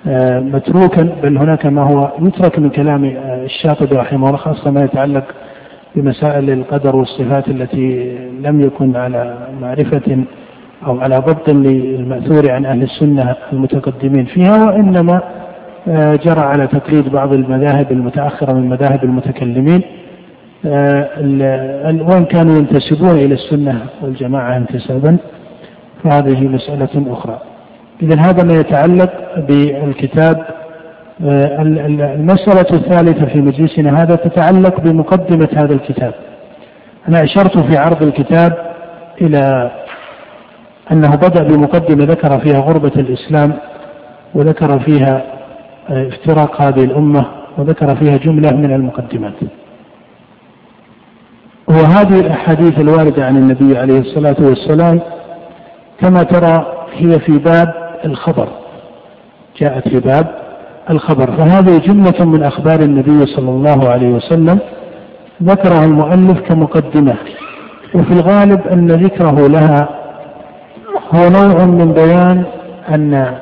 [0.07, 4.85] آه، متروكا بل هناك ما هو يترك من كلام آه، الشاطبي رحمه الله خاصة ما
[4.85, 5.25] يتعلق
[5.97, 10.25] بمسائل القدر والصفات التي لم يكن على معرفة
[10.87, 15.21] أو على ضبط للمأثور عن أهل السنة المتقدمين فيها وإنما
[15.89, 19.83] آه، جرى على تقليد بعض المذاهب المتأخرة من مذاهب المتكلمين
[20.65, 25.17] وإن كانوا ينتسبون إلى السنة والجماعة انتسابا
[26.05, 27.41] فهذه مسألة أخرى.
[28.03, 29.11] إذا هذا ما يتعلق
[29.49, 30.47] بالكتاب
[31.25, 31.63] آه،
[32.15, 36.15] المسألة الثالثة في مجلسنا هذا تتعلق بمقدمة هذا الكتاب.
[37.09, 38.53] أنا أشرت في عرض الكتاب
[39.21, 39.71] إلى
[40.93, 43.53] أنه بدأ بمقدمة ذكر فيها غربة الإسلام
[44.35, 45.23] وذكر فيها
[45.91, 47.27] آه، افتراق هذه الأمة
[47.59, 49.35] وذكر فيها جملة من المقدمات.
[51.69, 55.01] وهذه الأحاديث الواردة عن النبي عليه الصلاة والسلام
[56.01, 58.49] كما ترى هي في باب الخبر.
[59.61, 60.27] جاءت في باب
[60.91, 61.33] الخبر.
[61.33, 64.59] فهذه جملة من أخبار النبي صلى الله عليه وسلم
[65.43, 67.15] ذكرها المؤلف كمقدمة.
[67.95, 70.04] وفي الغالب أن ذكره لها
[71.15, 72.45] هو نوع من بيان
[72.95, 73.35] أن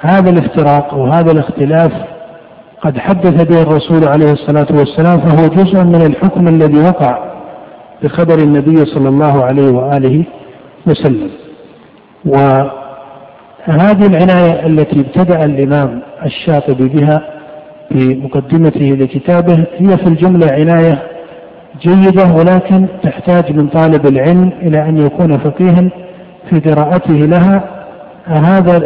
[0.00, 1.92] هذا الافتراق أو هذا الاختلاف
[2.80, 7.18] قد حدث به الرسول عليه الصلاة والسلام فهو جزء من الحكم الذي وقع
[8.02, 10.24] بخبر النبي صلى الله عليه وآله
[10.86, 11.30] وسلم.
[12.24, 17.22] وهذه العناية التي ابتدأ الإمام الشاطبي بها
[17.88, 21.02] في مقدمته لكتابه هي في الجملة عناية
[21.82, 25.88] جيدة ولكن تحتاج من طالب العلم إلى أن يكون فقيها
[26.50, 27.64] في قراءته لها
[28.26, 28.76] هذا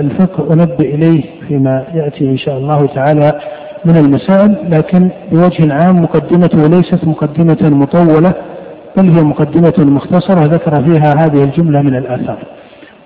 [0.00, 3.40] الفقه أنبه إليه فيما يأتي إن شاء الله تعالى
[3.84, 8.32] من المسائل لكن بوجه عام مقدمته ليست مقدمة مطولة
[8.96, 12.38] بل هي مقدمة مختصرة ذكر فيها هذه الجملة من الآثار.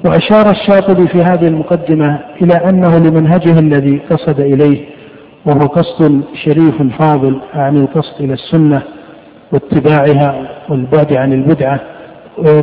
[0.05, 4.85] وأشار الشاطبي في هذه المقدمة إلى أنه لمنهجه الذي قصد إليه
[5.47, 8.83] وهو قصد شريف فاضل أعني القصد إلى السنة
[9.53, 11.81] واتباعها والبعد عن البدعة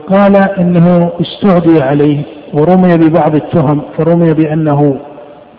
[0.09, 4.97] قال إنه استعدي عليه ورمي ببعض التهم فرمي بأنه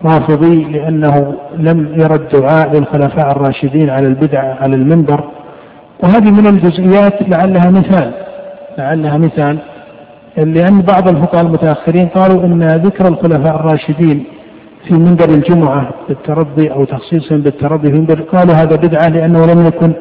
[0.04, 5.24] رافضي لأنه لم يرى الدعاء للخلفاء الراشدين على البدعة على المنبر.
[6.02, 8.12] وهذه من الجزئيات لعلها مثال
[8.78, 9.58] لعلها مثال
[10.36, 14.24] لأن بعض الفقهاء المتأخرين قالوا أن ذكر الخلفاء الراشدين
[14.88, 19.92] في منبر الجمعة بالترضي أو تخصيصهم بالترضي في منبر قالوا هذا بدعة لأنه لم يكن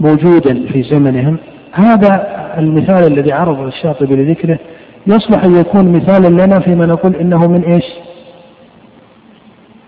[0.00, 1.36] موجودا في زمنهم.
[1.72, 2.26] هذا
[2.58, 4.58] المثال الذي عرض الشاطبي لذكره
[5.06, 7.84] يصلح أن يكون مثالا لنا فيما نقول إنه من إيش؟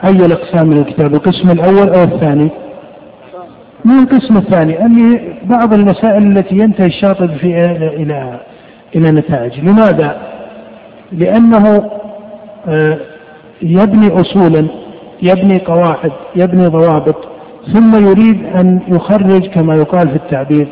[0.04, 2.50] أي الأقسام من الكتاب؟ القسم الأول أو الثاني؟
[3.84, 7.64] من القسم الثاني؟ أن بعض المسائل التي ينتهي الشاطبي في
[7.96, 8.40] إلى
[8.96, 9.60] إلى نتائج.
[9.60, 10.16] لماذا؟
[11.12, 11.90] لأنه
[12.68, 12.98] آه،
[13.62, 14.66] يبني أصولا
[15.22, 17.16] يبني قواعد يبني ضوابط
[17.72, 20.68] ثم يريد أن يخرج كما يقال في التعبير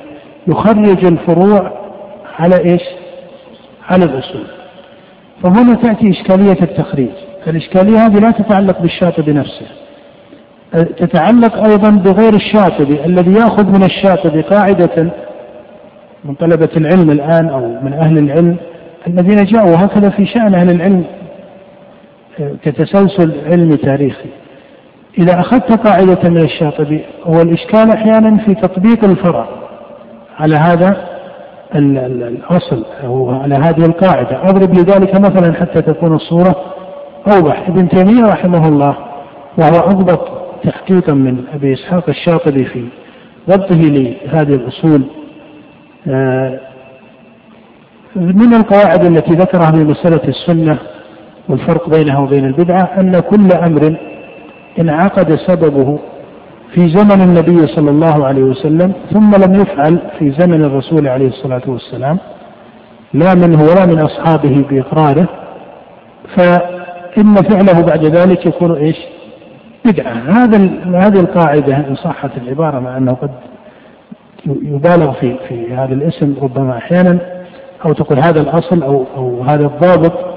[0.46, 1.72] يخرج الفروع
[2.38, 2.82] على إيش؟
[3.90, 4.46] على الأصول.
[5.42, 7.10] فهنا تأتي إشكالية التخريج.
[7.46, 9.66] الإشكالية هذه لا تتعلق بالشاطبي نفسه.
[10.72, 15.10] تتعلق أيضا بغير الشاطبي الذي يأخذ من الشاطبي قاعدة
[16.24, 18.56] من طلبة العلم الآن أو من أهل العلم
[19.06, 21.04] الذين جاءوا هكذا في شأن أهل العلم
[22.62, 24.28] كتسلسل علمي تاريخي.
[25.18, 29.61] إذا أخذت قاعدة من الشاطبي هو الإشكال أحيانا في تطبيق الفرع.
[30.42, 30.96] على هذا
[31.74, 34.42] الأصل أو على هذه القاعدة.
[34.42, 36.56] أضرب لذلك مثلا حتى تكون الصورة
[37.36, 37.68] أوضح.
[37.68, 38.96] ابن تيمية رحمه الله
[39.58, 40.28] وهو أضبط
[40.64, 42.84] تحقيقا من أبي إسحاق الشاطبي في
[43.50, 45.02] ضبطه لهذه الأصول.
[46.08, 46.60] آه،
[48.16, 50.78] من القواعد التي ذكرها في مسألة السنة
[51.48, 53.96] والفرق بينها وبين البدعة أن كل أمر
[54.80, 55.98] انعقد سببه
[56.74, 61.62] في زمن النبي صلى الله عليه وسلم ثم لم يفعل في زمن الرسول عليه الصلاة
[61.66, 62.18] والسلام
[63.14, 65.28] لا منه ولا من أصحابه بإقراره
[66.36, 68.96] فإن فعله بعد ذلك يكون إيش؟
[69.84, 70.12] بدعة.
[70.12, 73.30] هذا هذه القاعدة إن صحت العبارة مع أنه قد
[74.46, 77.18] يبالغ في في هذا الاسم ربما أحيانا
[77.86, 80.31] أو تقول هذا الأصل أو أو هذا الضابط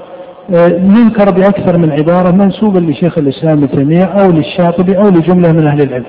[0.48, 5.82] ينكر بأكثر من عبارة منسوبا لشيخ الإسلام ابن تيمية أو للشاطبي أو لجملة من أهل
[5.82, 6.04] العلم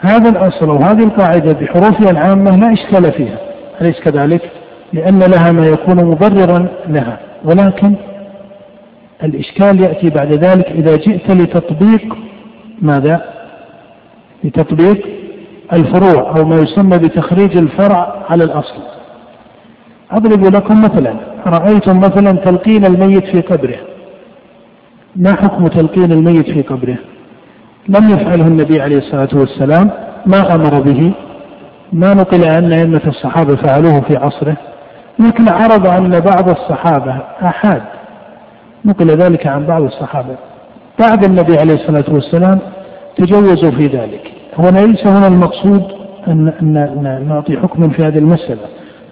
[0.00, 3.38] هذا الأصل أو هذه القاعدة بحروفها العامة لا إشكال فيها
[3.80, 4.50] أليس كذلك؟
[4.92, 7.94] لأن لها ما يكون مبررا لها ولكن
[9.24, 12.16] الإشكال يأتي بعد ذلك إذا جئت لتطبيق
[12.82, 13.24] ماذا؟
[14.44, 15.06] لتطبيق
[15.72, 18.93] الفروع أو ما يسمى بتخريج الفرع على الأصل
[20.14, 21.14] أضرب لكم مثلا
[21.46, 23.76] رأيتم مثلا تلقين الميت في قبره.
[25.16, 26.96] ما حكم تلقين الميت في قبره؟
[27.88, 29.90] لم يفعله النبي عليه الصلاة والسلام.
[30.26, 31.12] ما أمر به؟
[31.92, 34.56] ما نقل أن أئمة الصحابة فعلوه في عصره.
[35.18, 37.82] لكن عرض أن بعض الصحابة أحاد.
[38.84, 40.36] نقل ذلك عن بعض الصحابة.
[41.00, 42.58] بعد النبي عليه الصلاة والسلام
[43.16, 44.32] تجوزوا في ذلك.
[44.54, 45.84] هو ليس هنا المقصود
[46.28, 48.60] أن, نعطي حكما في هذه المسألة.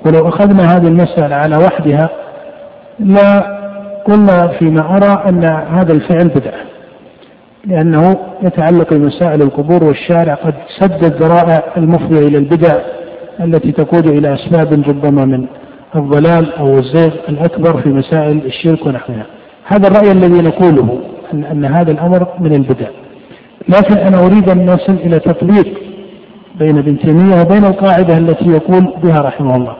[0.07, 2.09] ولو أخذنا هذه المسألة على وحدها
[2.99, 3.62] لا
[4.07, 6.73] قلنا فيما أرى أن هذا الفعل بدعة
[7.67, 12.75] لأنه يتعلق بمسائل القبور والشارع قد سد الذرائع المفضية إلى البدع
[13.41, 15.47] التي تقود إلى أسباب ربما من
[15.97, 19.27] الضلال أو الزيغ الأكبر في مسائل الشرك ونحوها.
[19.65, 20.99] هذا الرأي الذي نقوله
[21.35, 22.87] أن, أن هذا الأمر من البدع.
[23.69, 25.79] لكن أنا أريد أن نصل إلى تطبيق
[26.59, 29.77] بين ابن تيمية وبين القاعدة التي يقول بها رحمه الله.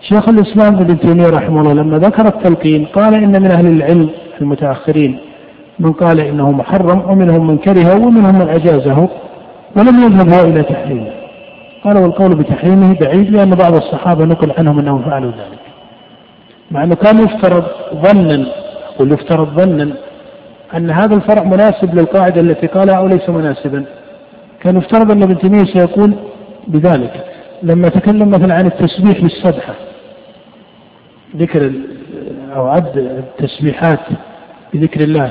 [0.00, 5.18] شيخ الإسلام ابن تيمية رحمه الله لما ذكر التلقين قال إن من أهل العلم المتأخرين
[5.78, 9.08] من قال إنه محرم ومنهم من كرهه ومنهم من أجازه
[9.76, 11.10] ولم يذهب إلى تحريمه.
[11.84, 15.58] قال والقول بتحريمه بعيد لأن بعض الصحابة نقل عنهم أنهم فعلوا ذلك.
[16.70, 18.46] مع أنه كان يفترض ظنا
[18.96, 19.92] أقول يفترض ظنا
[20.76, 23.84] أن هذا الفرع مناسب للقاعدة التي قالها أو ليس مناسبا.
[24.60, 26.14] كان يفترض أن ابن تيمية سيقول
[26.68, 27.24] بذلك.
[27.62, 29.74] لما تكلم مثلا عن التسبيح للسبحة
[31.36, 31.72] ذكر
[32.56, 34.00] أو عد التسبيحات
[34.74, 35.30] بذكر الله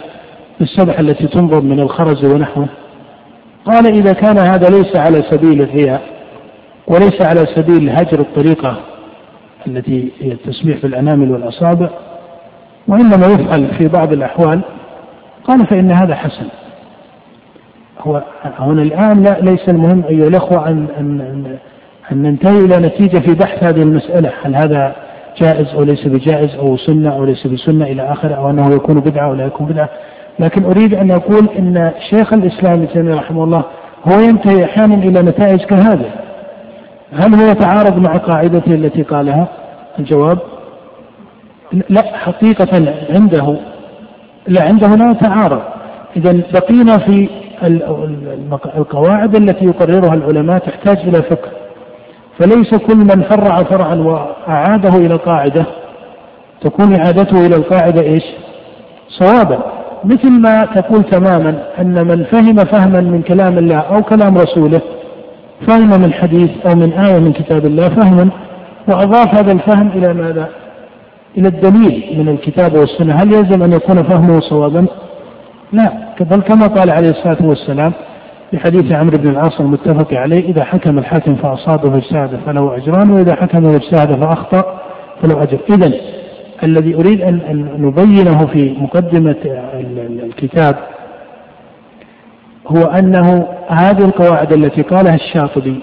[0.59, 2.67] بالسبحة التي تنظر من الخرز ونحوه.
[3.65, 6.01] قال إذا كان هذا ليس على سبيل الرياء
[6.87, 8.77] وليس على سبيل هجر الطريقة
[9.67, 11.89] التي هي التسبيح في الأنامل والأصابع
[12.87, 14.61] وإنما يفعل في بعض الأحوال
[15.43, 16.47] قال فإن هذا حسن.
[17.99, 21.57] هو هنا الآن لا ليس المهم أيها الأخوة أن أن
[22.11, 25.06] أن ننتهي إلى نتيجة في بحث هذه المسألة هل هذا
[25.41, 29.27] جائز أو ليس بجائز أو سنة أو ليس بسنة إلى آخره أو أنه يكون بدعة
[29.27, 29.89] أو لا يكون بدعة.
[30.39, 33.63] لكن أريد أن أقول أن شيخ الإسلام ابن رحمه الله
[34.05, 36.11] هو ينتهي أحيانا إلى نتائج كهذه.
[37.13, 39.47] هل هو يتعارض مع قاعدته التي قالها؟
[39.99, 40.39] الجواب
[41.89, 43.57] لا حقيقة عنده
[44.47, 45.61] لا عنده لا يتعارض.
[46.17, 47.29] إذا بقينا في
[48.77, 51.49] القواعد التي يقررها العلماء تحتاج إلى فقه.
[52.39, 55.65] فليس كل من فرع فرعا وأعاده إلى القاعدة
[56.61, 58.23] تكون إعادته إلى القاعدة إيش؟
[59.09, 59.59] صوابا
[60.03, 64.81] مثل ما تقول تماما أن من فهم فهما من كلام الله أو كلام رسوله
[65.67, 68.29] فهم من حديث أو من آية من كتاب الله فهما
[68.87, 70.49] وأضاف هذا الفهم إلى ماذا؟
[71.37, 74.85] إلى الدليل من الكتاب والسنة هل يلزم أن يكون فهمه صوابا؟
[75.73, 77.93] لا بل كما قال عليه الصلاة والسلام
[78.51, 83.35] في حديث عمرو بن العاص المتفق عليه إذا حكم الحاكم فأصاب فاجتهد فله أجران وإذا
[83.35, 84.81] حكم واجتهد فأخطأ
[85.21, 85.59] فله أجر.
[85.69, 85.91] إذا
[86.63, 89.35] الذي أريد أن نبينه في مقدمة
[90.23, 90.75] الكتاب
[92.67, 95.79] هو أنه هذه القواعد التي قالها الشاطبي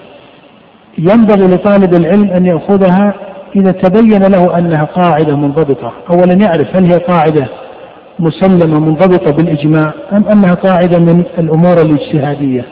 [0.99, 3.15] ينبغي لطالب العلم أن يأخذها
[3.57, 5.93] إذا تبين له أنها قاعدة منضبطة.
[6.11, 7.49] أولا يعرف هل هي قاعدة
[8.19, 12.65] مسلمة منضبطة بالإجماع أم أنها قاعدة من الأمور الاجتهادية؟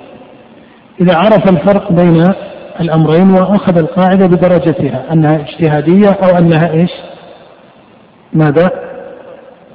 [1.00, 2.24] إذا عرف الفرق بين
[2.80, 6.90] الأمرين وأخذ القاعدة بدرجتها أنها اجتهادية أو أنها إيش؟
[8.32, 8.70] ماذا؟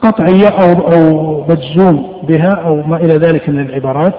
[0.01, 4.13] قطعية أو أو مجزوم بها أو ما إلى ذلك من العبارات.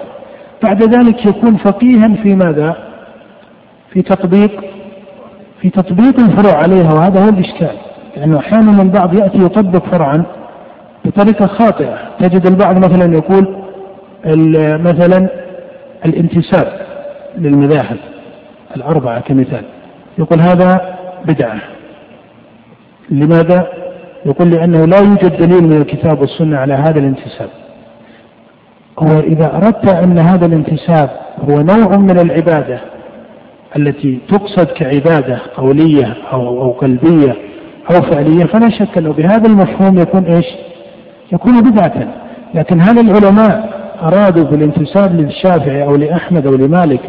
[0.63, 2.75] بعد ذلك يكون فقيها في ماذا؟
[3.93, 4.51] في تطبيق
[5.61, 7.75] في تطبيق الفروع عليها وهذا هو الإشكال.
[8.17, 10.23] لأنه أحيانا البعض يأتي يطبق فرعا
[11.09, 13.55] بطريقة خاطئة تجد البعض مثلا يقول
[14.83, 15.27] مثلا
[16.05, 16.81] الانتساب
[17.37, 17.97] للمذاهب
[18.75, 19.63] الأربعة كمثال
[20.17, 21.61] يقول هذا بدعة
[23.09, 23.67] لماذا؟
[24.25, 27.49] يقول لأنه لا يوجد دليل من الكتاب والسنة على هذا الانتساب
[28.99, 31.09] هو إذا أردت أن هذا الانتساب
[31.49, 32.79] هو نوع من العبادة
[33.77, 37.35] التي تقصد كعبادة قولية أو أو قلبية
[37.91, 40.45] أو فعلية فلا شك أنه بهذا المفهوم يكون إيش؟
[41.31, 42.07] يكون بدعة.
[42.53, 47.01] لكن هل العلماء أرادوا بالانتساب للشافعي أو لأحمد أو لمالك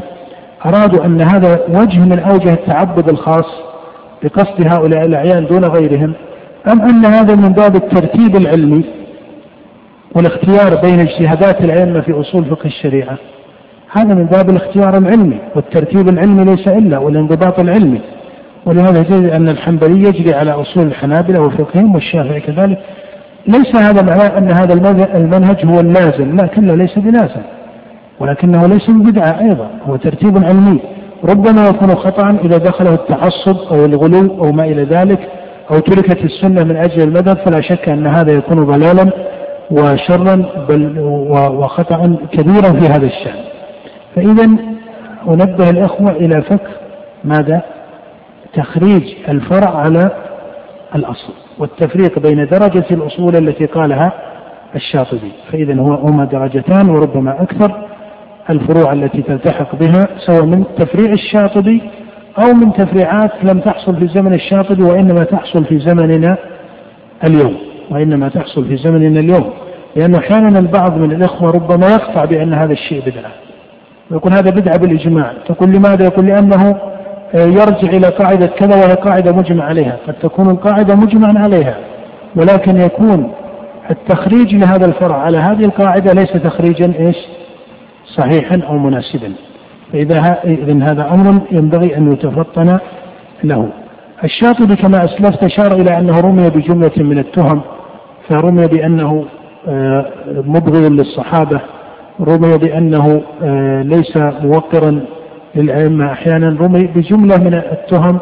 [0.66, 3.46] أرادوا أن هذا وجه من أوجه التعبد الخاص
[4.22, 6.12] بقصد هؤلاء الأعيان دون غيرهم
[6.72, 8.84] أم أن هذا من باب الترتيب العلمي
[10.16, 13.18] والاختيار بين اجتهادات الأئمة في أصول فقه الشريعة؟
[13.92, 18.00] هذا من باب الاختيار العلمي والترتيب العلمي ليس إلا والانضباط العلمي.
[18.66, 22.78] ولهذا تجد أن الحنبلي يجري على أصول الحنابلة وفقههم والشافعي كذلك.
[23.46, 24.74] ليس هذا معناه أن هذا
[25.14, 27.42] المنهج هو اللازم لا كله ليس بلازم
[28.20, 30.80] ولكنه ليس بدعة أيضا هو ترتيب علمي.
[31.24, 35.18] ربما يكون خطأ إذا دخله التعصب أو الغلو أو ما إلى ذلك
[35.70, 39.10] أو تركت السنة من أجل المذهب فلا شك أن هذا يكون ضلالا
[39.70, 40.98] وشرا بل
[41.30, 43.44] وخطأ كبيرا في هذا الشأن.
[44.16, 44.44] فإذا
[45.28, 46.66] أنبه الإخوة إلى فك
[47.24, 47.62] ماذا؟
[48.54, 50.10] تخريج الفرع على
[50.94, 51.32] الأصل.
[51.60, 54.12] والتفريق بين درجة الأصول التي قالها
[54.76, 55.32] الشاطبي.
[55.52, 57.88] فإذا هما درجتان وربما أكثر.
[58.50, 61.82] الفروع التي تلتحق بها سواء من تفريع الشاطبي
[62.38, 66.36] أو من تفريعات لم تحصل في زمن الشاطبي وإنما تحصل في زمننا
[67.24, 67.56] اليوم.
[67.90, 69.50] وإنما تحصل في زمننا اليوم.
[69.96, 73.32] لأن أحيانا البعض من الإخوة ربما يقطع بأن هذا الشيء بدعة.
[74.10, 75.32] ويقول هذا بدعة بالإجماع.
[75.46, 76.76] تقول لماذا؟ يقول لأنه
[77.34, 81.76] يرجع إلى قاعدة كذا وهي قاعدة مجمع عليها قد تكون القاعدة مجمع عليها
[82.36, 83.32] ولكن يكون
[83.90, 87.16] التخريج لهذا الفرع على هذه القاعدة ليس تخريجا إيش؟
[88.16, 89.32] صحيحا أو مناسبا
[89.92, 92.78] فإذا إذن هذا أمر ينبغي أن يتفطن
[93.44, 93.68] له
[94.24, 97.60] الشاطبي كما أسلفت أشار إلى أنه رمي بجملة من التهم
[98.28, 99.24] فرمي بأنه
[99.68, 100.06] آه،
[100.46, 101.60] مبغض للصحابة
[102.20, 105.00] رمي بأنه آه، ليس موقرا
[105.54, 108.18] للأئمة أحيانا رمي بجملة من التهم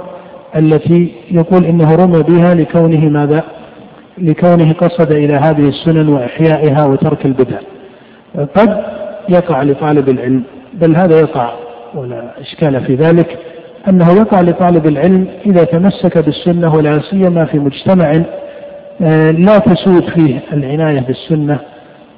[0.57, 3.45] التي يقول إنه رمي بها لكونه ماذا؟
[4.19, 7.59] لكونه قصد إلى هذه السنن وإحيائها وترك البدع.
[8.35, 8.85] قد
[9.29, 10.43] يقع لطالب العلم
[10.75, 11.53] بل هذا يقع
[11.95, 13.39] ولا إشكال في ذلك
[13.89, 18.23] أنه يقع لطالب العلم إذا تمسك بالسنة ولا سيما في مجتمع
[19.03, 21.59] آه، لا تسود فيه العناية بالسنة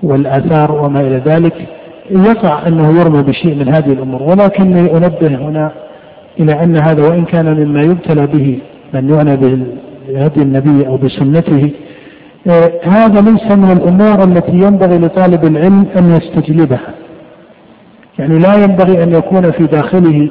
[0.02, 1.68] والآثار وما إلى ذلك
[2.10, 5.72] يقع أنه يرمى بشيء من هذه الأمور ولكني أنبه هنا
[6.40, 8.58] إلى أن هذا وإن كان مما يبتلى به
[8.94, 11.70] من يعنى بهدي النبي أو بسنته
[12.48, 16.94] آه، هذا ليس من الأمور التي ينبغي لطالب العلم أن يستجلبها.
[18.18, 20.28] يعني لا ينبغي أن يكون في داخله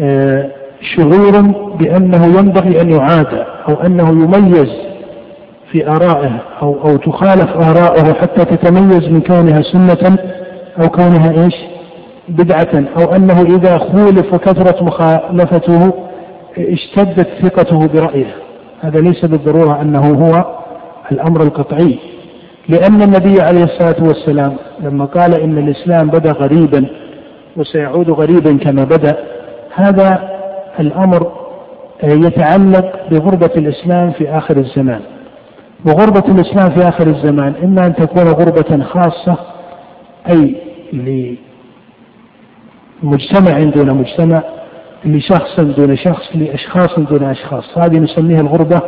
[0.00, 0.50] آه،
[0.80, 1.40] شعور
[1.80, 4.70] بأنه ينبغي أن يعاد أو أنه يميز
[5.72, 10.18] في آرائه أو أو تخالف آرائه حتى تتميز من كونها سنة
[10.80, 11.54] أو كونها إيش؟
[12.28, 15.92] بدعة أو أنه إذا خولف وكثرت مخالفته
[16.58, 18.34] اشتدت ثقته برأيه.
[18.80, 20.44] هذا ليس بالضرورة أنه هو
[21.12, 21.98] الأمر القطعي.
[22.68, 26.86] لأن النبي عليه الصلاة والسلام لما قال إن الإسلام بدأ غريبا
[27.56, 29.16] وسيعود غريبا كما بدأ
[29.74, 30.30] هذا
[30.80, 31.32] الأمر
[32.04, 35.00] يتعلق بغربة الإسلام في آخر الزمان.
[35.86, 39.36] وغربة الإسلام في آخر الزمان إما أن تكون غربة خاصة
[40.30, 40.63] أي
[43.02, 44.42] لمجتمع دون مجتمع
[45.04, 47.78] لشخص دون شخص لأشخاص دون أشخاص.
[47.78, 48.80] هذه نسميها الغربة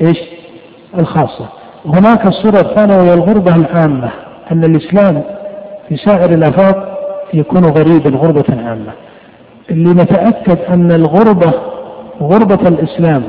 [0.00, 0.18] إيش؟
[0.98, 1.48] الخاصة.
[1.86, 4.10] هناك الصورة الثانية وهي الغربة العامة
[4.52, 5.22] أن الإسلام
[5.88, 6.98] في سائر الآفاق
[7.34, 8.92] يكون غريبا غربة عامة.
[9.70, 11.52] اللي نتأكد أن الغربة
[12.20, 13.22] غربة الإسلام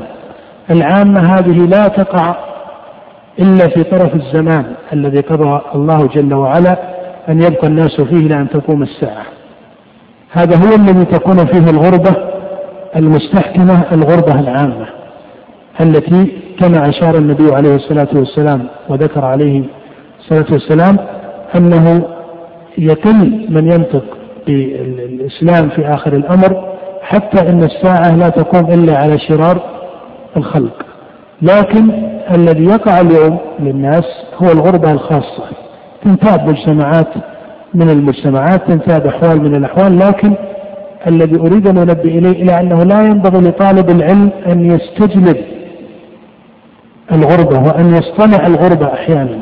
[0.70, 2.34] العامة هذه لا تقع
[3.38, 6.97] إلا في طرف الزمان الذي قضى الله جل وعلا
[7.28, 9.24] أن يبقى الناس فيه إلى أن تقوم الساعة.
[10.30, 12.16] هذا هو الذي تكون فيه الغربة
[12.96, 14.86] المستحكمة الغربة العامة
[15.80, 19.64] التي كما أشار النبي عليه الصلاة والسلام وذكر عليه
[20.20, 20.96] الصلاة والسلام
[21.56, 22.04] أنه
[22.78, 24.04] يقل من ينطق
[24.46, 29.62] بالإسلام في آخر الأمر حتى أن الساعة لا تقوم إلا على شرار
[30.36, 30.86] الخلق.
[31.42, 31.90] لكن
[32.34, 34.04] الذي يقع اليوم للناس
[34.42, 35.44] هو الغربة الخاصة.
[36.04, 37.08] تنتاب مجتمعات
[37.74, 40.34] من المجتمعات تنتاب أحوال من الأحوال لكن
[41.06, 45.36] الذي أريد أن أنبه إليه إلى أنه لا ينبغي لطالب العلم أن يستجلب
[47.12, 49.38] الغربة وأن يصطنع الغربة أحيانا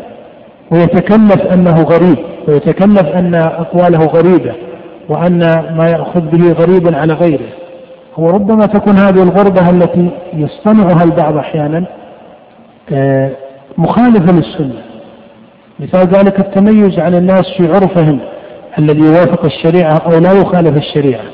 [0.70, 2.16] ويتكلف أنه غريب
[2.48, 4.52] ويتكلف أن أقواله غريبة
[5.08, 5.38] وأن
[5.76, 7.48] ما يأخذ به غريبا على غيره.
[8.18, 11.84] هو ربما تكون هذه الغربة التي يصطنعها البعض أحيانا
[12.92, 13.30] آه،
[13.78, 14.82] مخالفة للسنة.
[15.80, 18.18] مثال ذلك التميز عن الناس في عرفهم
[18.78, 21.24] الذي يوافق الشريعة أو لا يخالف الشريعة.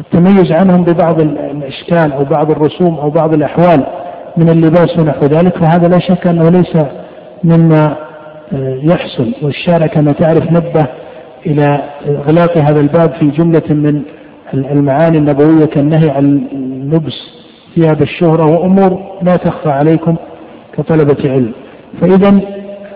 [0.00, 3.86] التميز عنهم ببعض الإشكال أو بعض الرسوم أو بعض الأحوال
[4.36, 6.76] من اللباس ونحو ذلك فهذا لا شك أنه ليس
[7.44, 7.96] مما
[8.52, 9.32] آه، يحصل.
[9.42, 10.86] والشارع كما تعرف نبه
[11.46, 14.02] إلى إغلاق هذا الباب في جملة من
[14.54, 16.40] المعاني النبوية كالنهي عن
[16.92, 17.14] لبس
[17.74, 20.16] ثياب الشهرة وأمور لا تخفى عليكم
[20.76, 21.52] كطلبة علم.
[22.00, 22.40] فإذا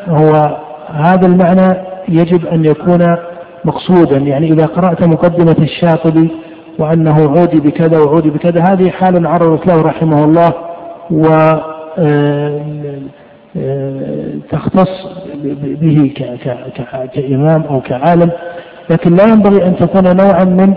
[0.09, 0.57] هو
[0.93, 1.77] هذا المعنى
[2.09, 3.17] يجب أن يكون
[3.65, 6.31] مقصودا يعني إذا قرأت مقدمة الشاطبي
[6.79, 10.53] وأنه عودي بكذا وعودي بكذا هذه حال عرضت له رحمه الله
[11.11, 11.27] و
[11.99, 12.61] آه،
[13.57, 14.89] آه، تختص
[15.81, 16.15] به
[17.15, 18.31] كإمام أو كعالم.
[18.91, 20.75] لكن لا ينبغي أن تكون نوعا من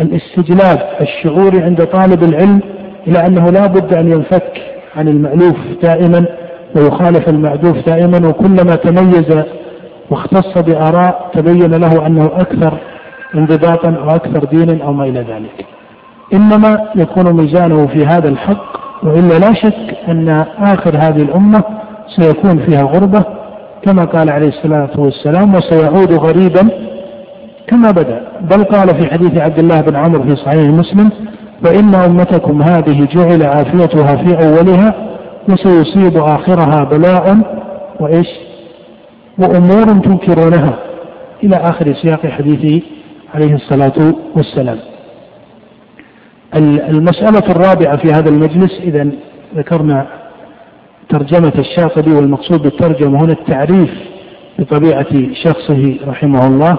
[0.00, 2.60] الاستجلاب الشعوري عند طالب العلم
[3.06, 4.60] إلى أنه لا بد أن ينفك
[4.96, 6.26] عن المألوف دائما.
[6.76, 9.44] ويخالف المعدوف دائما وكلما تميز
[10.10, 12.78] واختص بآراء تبين له أنه أكثر
[13.34, 15.66] انضباطا أو أكثر دينا أو ما إلى ذلك.
[16.34, 21.62] إنما يكون ميزانه في هذا الحق وإلا لا شك أن آخر هذه الأمة
[22.16, 23.24] سيكون فيها غربة
[23.82, 26.68] كما قال عليه الصلاة والسلام وسيعود غريبا
[27.66, 28.20] كما بدأ.
[28.40, 31.10] بل قال في حديث عبد الله بن عمرو في صحيح مسلم
[31.64, 35.09] وإن أمتكم هذه جعل عافيتها في أولها
[35.52, 37.36] وسيصيب آخرها بلاء
[38.00, 38.28] وإيش؟
[39.38, 40.78] وأمور تنكرونها
[41.44, 42.86] إلى آخر سياق حديثه
[43.34, 44.78] عليه الصلاة والسلام.
[46.88, 49.10] المسألة الرابعة في هذا المجلس إذا
[49.56, 50.06] ذكرنا
[51.08, 53.90] ترجمة الشاطبي والمقصود بالترجمة هنا التعريف
[54.58, 56.78] بطبيعة شخصه رحمه الله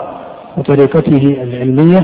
[0.58, 2.04] وطريقته العلمية.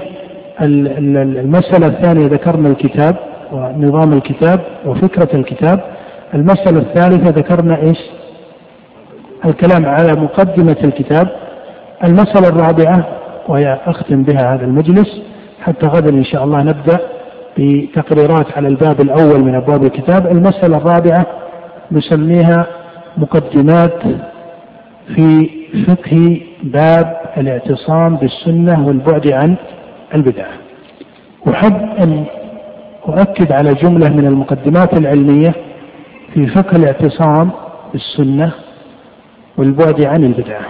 [0.61, 3.15] المسألة الثانية ذكرنا الكتاب
[3.51, 5.96] ونظام الكتاب وفكرة الكتاب.
[6.33, 7.97] المسألة الثالثة ذكرنا إيش؟
[9.45, 11.27] الكلام على مقدمة الكتاب.
[12.03, 13.05] المسألة الرابعة
[13.47, 15.21] وهي أختم بها هذا المجلس
[15.61, 16.99] حتى غدا إن شاء الله نبدأ
[17.57, 20.27] بتقريرات على الباب الأول من أبواب الكتاب.
[20.27, 21.25] المسألة الرابعة
[21.91, 22.65] نسميها
[23.17, 24.01] مقدمات
[25.15, 25.49] في
[25.87, 29.55] فقه باب الاعتصام بالسنة والبعد عن
[30.15, 30.49] البدعة
[31.49, 32.25] أحب أن
[33.07, 35.53] أؤكد على جملة من المقدمات العلمية.
[36.37, 37.49] في فقه الاعتصام
[37.93, 38.51] بالسنة
[39.57, 40.65] والبعد عن البدعة.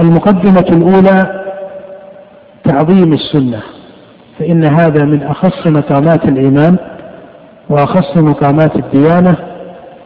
[0.00, 1.44] المقدمة الأولى
[2.64, 3.60] تعظيم السنة
[4.38, 6.76] فإن هذا من أخص مقامات الإيمان
[7.70, 9.36] وأخص مقامات الديانة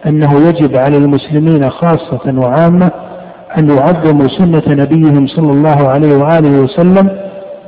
[0.07, 2.91] أنه يجب على المسلمين خاصة وعامة
[3.59, 7.19] أن يعظموا سنة نبيهم صلى الله عليه وآله وسلم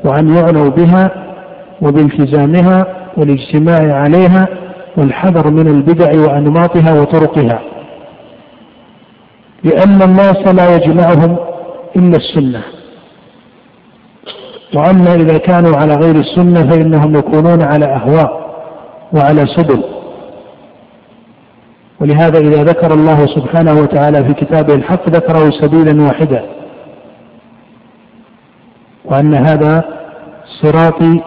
[0.05, 1.11] وأن يعنوا بها
[1.83, 2.87] وبالتزامها
[3.17, 4.68] والاجتماع عليها
[4.99, 7.61] والحذر من البدع وأنماطها وطرقها.
[9.65, 11.37] لأن الناس لا يجمعهم
[11.97, 12.63] إلا السنة.
[14.75, 18.49] وأما إذا كانوا على غير السنة فإنهم يكونون على أهواء
[19.13, 19.85] وعلى سبل.
[22.01, 26.43] ولهذا إذا ذكر الله سبحانه وتعالى في كتابه الحق ذكره سبيلا واحدا.
[29.05, 29.85] وأن هذا
[30.63, 31.21] صراطي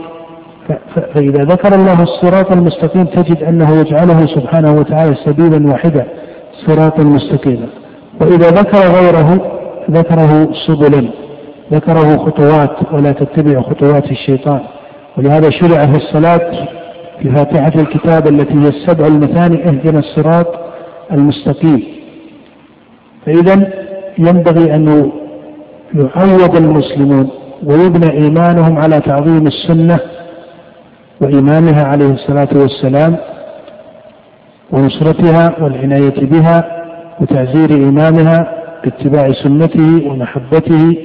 [1.13, 6.07] فإذا ذكر الله الصراط المستقيم تجد أنه يجعله سبحانه وتعالى سبيلا واحدا
[6.67, 7.67] صراطا مستقيما.
[8.21, 9.51] وإذا ذكر غيره
[9.91, 11.09] ذكره سبلا
[11.71, 14.59] ذكره خطوات ولا تتبع خطوات الشيطان.
[15.17, 16.67] ولهذا شرع في الصلاة
[17.21, 20.47] في فاتحة الكتاب التي هي السبع المثاني اهدنا الصراط
[21.11, 21.83] المستقيم.
[23.25, 23.67] فإذا
[24.17, 25.11] ينبغي أن
[25.93, 27.29] يعود المسلمون
[27.65, 29.99] ويبنى إيمانهم على تعظيم السنة
[31.21, 33.17] وإمامها عليه الصلاة والسلام
[34.71, 36.81] ونصرتها والعناية بها
[37.19, 38.53] وتعزير إمامها
[38.83, 40.97] باتباع سنته ومحبته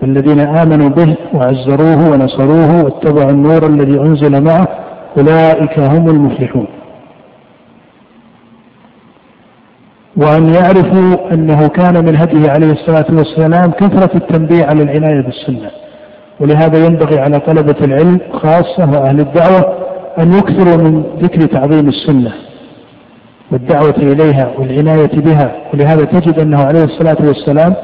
[0.00, 4.68] فالذين آمنوا به وعزروه ونصروه واتبعوا النور الذي أنزل معه
[5.18, 6.66] أولئك هم المفلحون.
[10.16, 15.70] وأن يعرفوا أنه كان من هديه عليه الصلاة والسلام كثرة التنبيه على العناية بالسنة.
[16.40, 19.76] ولهذا ينبغي على طلبة العلم خاصة وأهل الدعوة
[20.18, 22.32] أن يكثروا من ذكر تعظيم السنة
[23.52, 25.56] والدعوة إليها والعناية بها.
[25.74, 27.74] ولهذا تجد أنه عليه الصلاة والسلام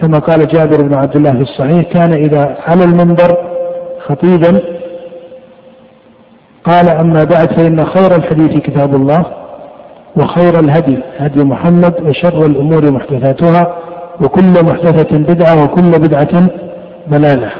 [0.00, 3.36] كما قال جابر بن عبد الله في الصحيح كان إذا على المنبر
[4.06, 4.60] خطيبا
[6.64, 9.24] قال أما بعد فإن خير الحديث كتاب الله
[10.16, 13.76] وخير الهدي هدي محمد وشر الأمور محدثاتها
[14.20, 16.48] وكل محدثة بدعة وكل بدعة
[17.10, 17.50] ضلالة.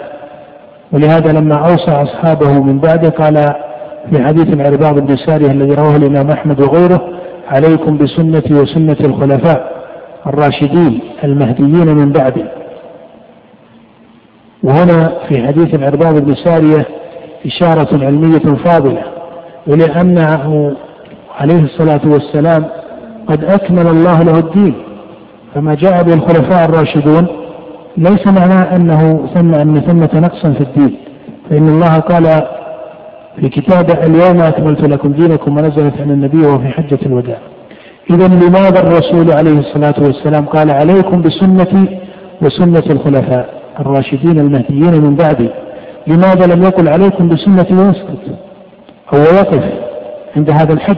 [0.93, 3.35] ولهذا لما أوصى أصحابه من بعده قال
[4.11, 7.09] في حديث العرباض بن سارية الذي رواه الإمام أحمد وغيره
[7.49, 9.77] عليكم بسنتي وسنة الخلفاء
[10.27, 12.45] الراشدين المهديين من بعدي.
[14.63, 16.87] وهنا في حديث العرباض بن سارية
[17.47, 19.03] إشارة علمية فاضلة
[19.69, 20.73] إلى أنه
[21.41, 22.65] عليه الصلاة والسلام
[23.27, 24.75] قد أكمل الله له الدين
[25.55, 27.27] فما جاء به الخلفاء الراشدون
[27.99, 30.97] ليس معناه أنه ثم أن ثمة نقصا في الدين.
[31.51, 32.25] فإن الله قال
[33.41, 37.39] في كتابه اليوم أكملت لكم دينكم ونزلت عن النبي وفي حجة الوداع.
[38.11, 41.99] إذا لماذا الرسول عليه الصلاة والسلام قال عليكم بسنتي
[42.43, 45.49] وسنة الخلفاء الراشدين المهديين من بعدي؟
[46.07, 48.39] لماذا لم يقل عليكم بسنتي ويسكت
[49.13, 49.65] أو يقف
[50.37, 50.97] عند هذا الحد.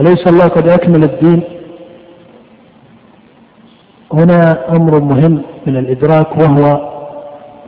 [0.00, 1.42] أليس الله قد أكمل الدين؟
[4.12, 6.92] هنا أمر مهم من الإدراك وهو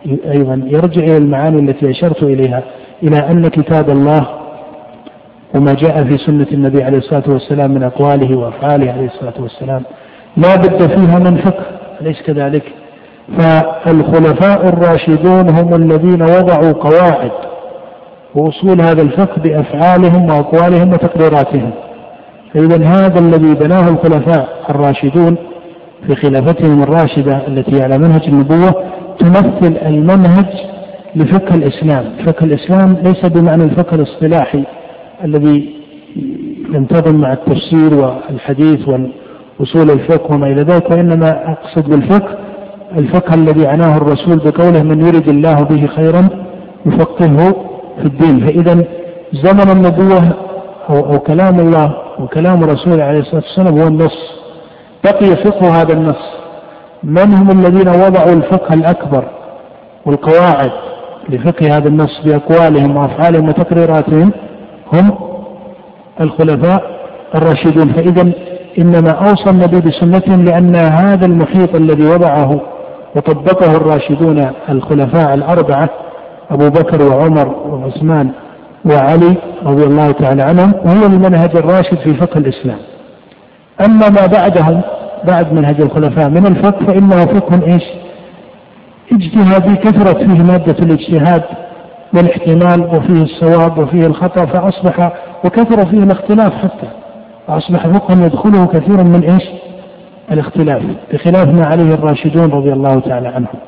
[0.06, 2.62] أيضا يرجع إلى المعاني التي أشرت إليها
[3.02, 4.26] إلى أن كتاب الله
[5.54, 9.82] وما جاء في سنة النبي عليه الصلاة والسلام من أقواله وأفعاله عليه الصلاة والسلام
[10.36, 11.64] لا بد فيها من فقه
[12.00, 12.62] أليس كذلك؟
[13.38, 17.30] فالخلفاء الراشدون هم الذين وضعوا قواعد
[18.34, 21.70] وأصول هذا الفقه بأفعالهم وأقوالهم وتقريراتهم
[22.54, 25.36] فإذا هذا الذي بناه الخلفاء الراشدون
[26.06, 28.74] في خلافتهم الراشدة التي على منهج النبوة
[29.18, 30.46] تمثل المنهج
[31.16, 32.04] لفقه الإسلام.
[32.26, 34.64] فقه الإسلام ليس بمعنى الفقه الاصطلاحي
[35.24, 35.74] الذي
[36.74, 42.38] ينتظم مع التفسير والحديث وأصول الفقه وما إلى ذلك وإنما أقصد بالفقه
[42.98, 46.28] الفقه الذي عناه الرسول بقوله من يرد الله به خيرا
[46.86, 47.54] يفقهه
[48.00, 48.84] في الدين فإذا
[49.32, 50.32] زمن النبوة
[50.90, 54.43] أو, كلام الله وكلام الرسول عليه الصلاة والسلام هو النص.
[55.04, 56.34] بقي فقه هذا النص.
[57.02, 59.24] من هم الذين وضعوا الفقه الأكبر
[60.06, 60.70] والقواعد
[61.28, 64.32] لفقه هذا النص بأقوالهم وأفعالهم وتقريراتهم؟
[64.92, 65.14] هم
[66.20, 66.82] الخلفاء
[67.34, 67.92] الراشدون.
[67.92, 68.32] فإذا
[68.78, 72.60] إنما أوصى النبي بسنتهم لأن هذا المحيط الذي وضعه
[73.16, 75.88] وطبقه الراشدون الخلفاء الأربعة
[76.50, 78.30] أبو بكر وعمر وعثمان
[78.84, 79.36] وعلي
[79.66, 82.78] رضي الله تعالى عنهم هو المنهج الراشد في فقه الإسلام.
[83.80, 84.80] أما ما بعدهم
[85.24, 87.84] بعد منهج الخلفاء من الفقه فإنه فقه إيش؟
[89.12, 91.42] اجتهادي كثرت فيه مادة الاجتهاد
[92.14, 95.12] والاحتمال وفيه الصواب وفيه الخطأ فأصبح
[95.44, 96.88] وكثر فيه الاختلاف حتى
[97.46, 99.42] فأصبح فقها يدخله كثير من إيش؟
[100.32, 103.58] الاختلاف بخلاف ما عليه الراشدون رضي الله تعالى عنهم.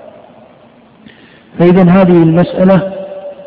[1.59, 2.93] فإذا هذه المسألة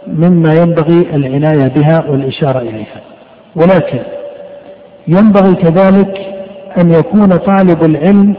[0.07, 3.01] مما ينبغي العناية بها والإشارة إليها.
[3.55, 3.99] ولكن
[5.07, 6.38] ينبغي كذلك
[6.80, 8.36] أن يكون طالب العلم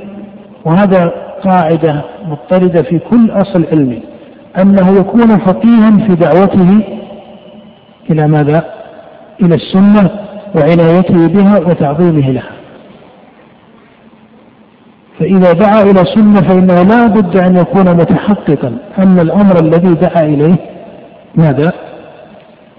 [0.65, 1.13] وهذا
[1.45, 4.03] قاعدة مضطردة في كل أصل علمي
[4.59, 6.81] أنه يكون فقيها في دعوته
[8.11, 8.65] إلى ماذا؟
[9.43, 10.11] إلى السنة
[10.55, 12.51] وعنايته بها وتعظيمه لها.
[15.19, 20.57] فإذا دعا إلى سنة فإنه لا بد أن يكون متحققا أن الأمر الذي دعا إليه
[21.35, 21.73] ماذا؟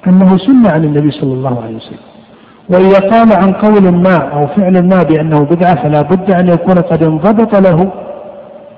[0.08, 2.11] أنه سنة عن النبي صلى الله عليه وسلم.
[2.72, 7.04] وإذا قال عن قول ما أو فعل ما بأنه بدعة فلا بد أن يكون قد
[7.04, 7.92] انضبط له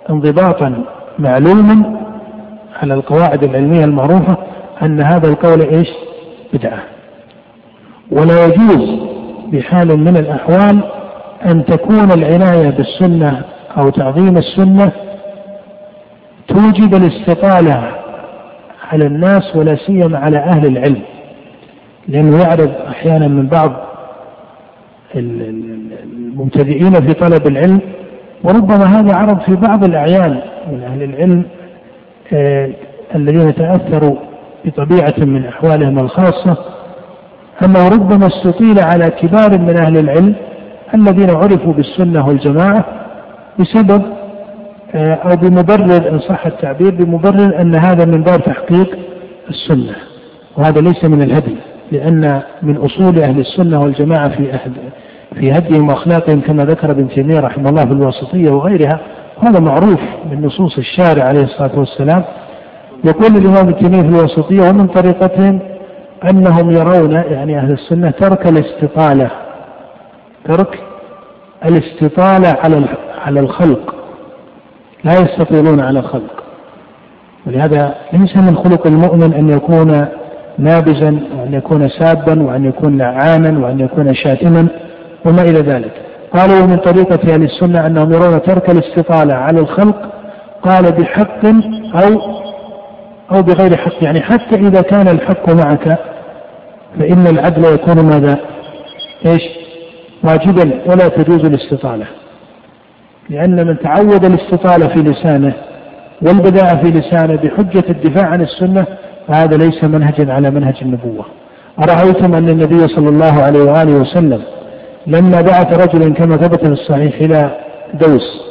[0.09, 0.83] انضباطا
[1.19, 1.99] معلوما
[2.81, 4.37] على القواعد العلمية المعروفة
[4.81, 5.87] أن هذا القول إيش؟
[6.53, 6.79] بدعة.
[8.11, 8.99] ولا يجوز
[9.51, 10.79] بحال من الأحوال
[11.45, 13.41] أن تكون العناية بالسنة
[13.77, 14.91] أو تعظيم السنة
[16.47, 17.91] توجب الاستطالة
[18.91, 21.01] على الناس ولا سيما على أهل العلم.
[22.08, 23.72] لأنه يعرض أحيانا من بعض
[25.16, 27.80] المبتدئين في طلب العلم
[28.43, 30.41] وربما هذا عرض في بعض الأعيان
[30.72, 31.43] من أهل العلم
[32.34, 32.70] آه
[33.16, 34.16] الذين تأثروا
[34.66, 36.58] بطبيعة من أحوالهم الخاصة.
[37.66, 40.36] أنه ربما استطيل على كبار من أهل العلم
[40.93, 42.86] الذين عرفوا بالسنة والجماعة
[43.60, 44.01] بسبب
[44.95, 48.97] آه أو بمبرر إن صح التعبير بمبرر أن هذا من باب تحقيق
[49.49, 49.95] السنة
[50.58, 51.56] وهذا ليس من الهدي.
[51.91, 54.71] لأن من أصول أهل السنة والجماعة في أهل
[55.39, 58.99] في هديهم وأخلاقهم كما ذكر ابن تيمية رحمه الله في الواسطية وغيرها
[59.41, 59.99] هذا معروف
[60.31, 62.23] من نصوص الشارع عليه الصلاة والسلام.
[63.03, 65.59] يقول الإمام ابن تيمية في الواسطية ومن طريقتهم
[66.29, 69.31] أنهم يرون يعني أهل السنة ترك الاستطالة
[70.45, 70.79] ترك
[71.65, 72.86] الاستطالة على
[73.25, 73.95] على الخلق
[75.03, 76.43] لا يستطيلون على الخلق.
[77.47, 80.05] ولهذا ليس من خلق المؤمن أن يكون
[80.58, 84.68] نابزا وأن يكون سابا وأن يكون لعانا وأن يكون شاتما
[85.26, 85.91] وما إلى ذلك
[86.34, 90.14] قالوا من طريقة أهل السنة أنهم يرون ترك الاستطالة على الخلق
[90.64, 91.45] قال بحق
[91.95, 92.22] أو
[93.32, 95.99] أو بغير حق يعني حتى إذا كان الحق معك
[96.99, 98.39] فإن العدل يكون ماذا؟
[99.26, 99.41] إيش؟
[100.24, 102.06] واجبا ولا تجوز الاستطالة
[103.30, 105.54] لأن من تعود الاستطالة في لسانه
[106.22, 108.86] والبداء في لسانه بحجة الدفاع عن السنة
[109.28, 111.26] فهذا ليس منهجا على منهج النبوة.
[111.80, 114.41] أرأيتم أن النبي صلى الله عليه وآله وسلم
[115.07, 117.57] لما بعث رجلا كما ثبت في الصحيح إلى
[117.93, 118.41] دوس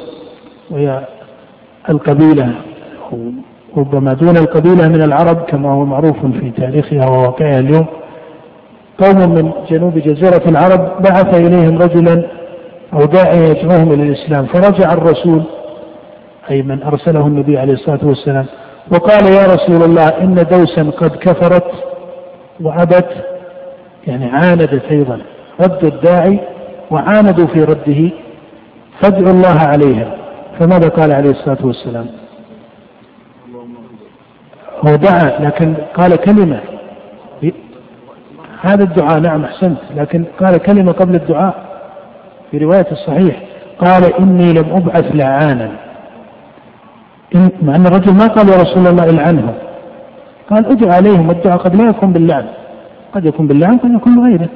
[0.70, 1.00] وهي
[1.90, 2.52] القبيلة
[3.76, 7.86] ربما دون القبيلة من العرب كما هو معروف في تاريخها وواقعها اليوم
[8.98, 12.24] قوم من جنوب جزيرة العرب بعث إليهم رجلا
[12.92, 15.42] أو داعية يدعوهم إلى الإسلام فرجع الرسول
[16.50, 18.46] أي من أرسله النبي عليه الصلاة والسلام
[18.90, 21.70] وقال يا رسول الله إن دوسا قد كفرت
[22.60, 23.08] وأبت
[24.06, 25.20] يعني عاندت أيضا
[25.60, 26.40] رد الداعي
[26.90, 28.10] وعاندوا في رده
[29.00, 30.16] فادعوا الله عليها.
[30.58, 32.06] فماذا قال عليه الصلاة والسلام؟
[34.86, 36.60] هو دعا لكن قال كلمة.
[38.60, 41.54] هذا الدعاء نعم أحسنت لكن قال كلمة قبل الدعاء
[42.50, 43.42] في رواية الصحيح.
[43.78, 45.70] قال إني لم أبعث لعانا.
[47.34, 49.54] مع أن الرجل ما قال يا رسول الله العنهم
[50.50, 52.44] قال ادعو عليهم والدعاء قد لا يكون باللعن.
[53.14, 54.48] قد يكون باللعن قد يكون بغيره.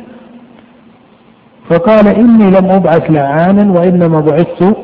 [1.71, 4.77] فقال إني لم أبعث لعانا وإنما بعثت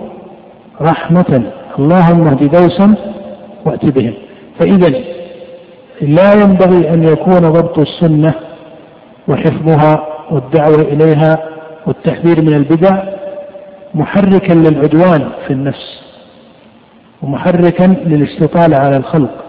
[0.80, 1.42] رحمة.
[1.78, 2.94] اللهم اهد دوسا
[3.64, 4.14] وأت بهم.
[4.58, 4.88] فإذا
[6.00, 8.34] لا ينبغي أن يكون ضبط السنة
[9.28, 11.38] وحفظها والدعوة إليها
[11.86, 13.02] والتحذير من البدع
[13.94, 16.01] محركا للعدوان في النفس.
[17.22, 19.44] ومحركا للاستطالة على الخلق.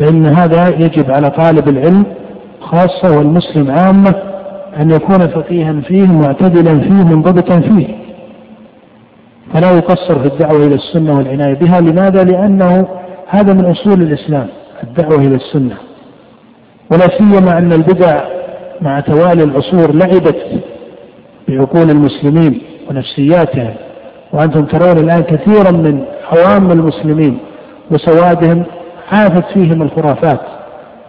[0.00, 2.04] فإن هذا يجب على طالب العلم
[2.60, 4.14] خاصة والمسلم عامة
[4.80, 7.86] أن يكون فقيها فيه معتدلا فيه منضبطا فيه.
[9.52, 11.80] فلا يقصر في الدعوة إلى السنة والعناية بها.
[11.80, 12.88] لماذا؟ لأنه
[13.28, 14.46] هذا من أصول الإسلام
[14.82, 15.76] الدعوة إلى السنة.
[16.92, 18.24] ولا سيما أن البدع
[18.80, 20.62] مع توالي العصور لعبت
[21.48, 22.60] بعقول المسلمين
[22.90, 23.74] ونفسياتهم.
[24.32, 27.38] وأنتم ترون الآن كثيرا من عوام المسلمين
[27.90, 28.62] وسوادهم
[29.12, 30.40] عافت فيهم الخرافات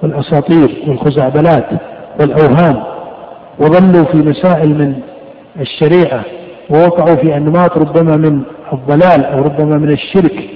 [0.04, 1.66] والأساطير والخزعبلات
[2.20, 2.84] والأوهام
[3.60, 4.96] وظلوا في مسائل من
[5.60, 6.22] الشريعة
[6.70, 8.42] ووقعوا في أنماط ربما من
[8.74, 10.50] الضلال أو ربما من الشرك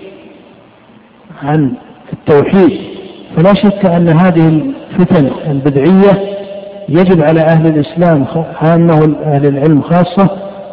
[1.43, 1.73] عن
[2.13, 2.79] التوحيد.
[3.37, 6.31] فلا شك أن هذه الفتن البدعية
[6.89, 8.25] يجب على أهل الإسلام
[8.61, 10.29] عامة وأهل العلم خاصة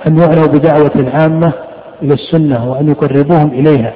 [0.07, 1.53] أن يعنوا بدعوة العامة
[2.03, 3.92] إلى السنة وأن يقربوهم إليها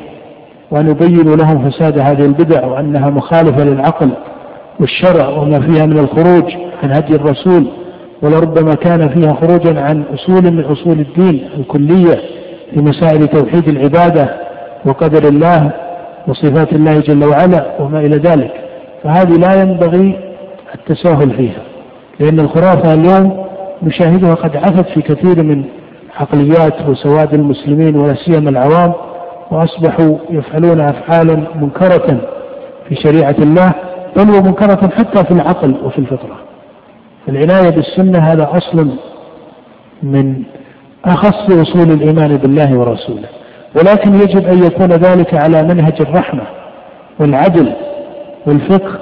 [0.70, 4.10] وأن يبينوا لهم فساد هذه البدع وأنها مخالفة للعقل
[4.80, 7.66] والشرع وما فيها من الخروج عن هدي الرسول
[8.22, 12.20] ولربما كان فيها خروجا عن أصول من أصول الدين الكلية
[12.74, 14.28] في مسائل توحيد العبادة
[14.84, 15.70] وقدر الله
[16.28, 18.52] وصفات الله جل وعلا وما إلى ذلك.
[19.04, 20.18] فهذه لا ينبغي
[20.74, 21.62] التساهل فيها
[22.20, 23.44] لأن الخرافة اليوم
[23.82, 25.64] نشاهدها قد عفت في كثير من
[26.16, 28.92] عقليات وسواد المسلمين ولا سيما العوام
[29.50, 32.20] وأصبحوا يفعلون افعالا منكرة
[32.88, 33.72] في شريعة الله
[34.16, 36.36] بل ومنكره حتى في العقل وفي الفطرة.
[37.28, 38.88] العناية بالسنة هذا اصل
[40.02, 40.42] من
[41.04, 43.28] أخص أصول الإيمان بالله ورسوله.
[43.76, 46.42] ولكن يجب أن يكون ذلك على منهج الرحمة
[47.20, 47.72] والعدل
[48.46, 48.98] والفقه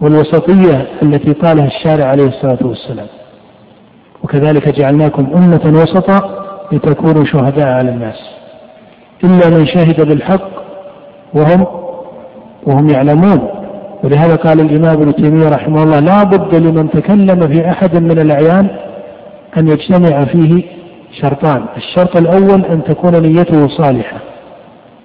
[0.00, 3.06] والوسطية التي قالها الشارع عليه الصلاة والسلام.
[4.24, 8.16] وكذلك جعلناكم أمة وسطا لتكونوا شهداء على الناس.
[9.24, 10.48] إلا من شهد بالحق
[11.34, 11.66] وهم
[12.66, 13.48] وهم يعلمون.
[14.04, 18.68] ولهذا قال الإمام ابن تيمية رحمه الله لا بد لمن تكلم في أحد من الأعيان
[19.56, 20.62] أن يجتمع فيه
[21.20, 21.64] شرطان.
[21.76, 24.16] الشرط الأول أن تكون نيته صالحة.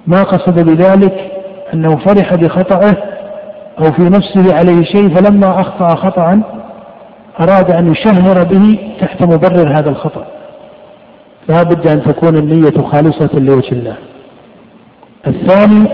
[0.08, 1.32] ما قصد بذلك
[1.74, 2.98] أنه فرح بخطأه
[3.80, 6.42] أو في نفسه عليه شيء فلما أخطأ خطأ
[7.40, 10.26] أراد أن يشهر به تحت مبرر هذا الخطأ.
[11.50, 13.96] لا بد أن تكون النية خالصة لوجه الله.
[15.28, 15.88] الثاني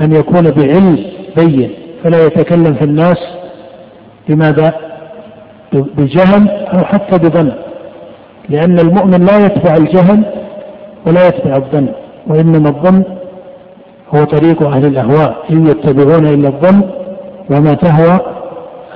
[0.00, 0.98] أن يكون بعلم
[1.36, 1.70] بين
[2.04, 3.18] فلا يتكلم في الناس
[4.28, 4.74] بماذا؟
[5.72, 7.52] بجهل أو حتى بظن.
[8.48, 10.22] لأن المؤمن لا يتبع الجهل
[11.06, 11.88] ولا يتبع الظن
[12.26, 13.02] وإنما الظن
[14.14, 16.82] هو طريق أهل الأهواء إن يتبعون إلا الظن
[17.50, 18.37] وما تهوى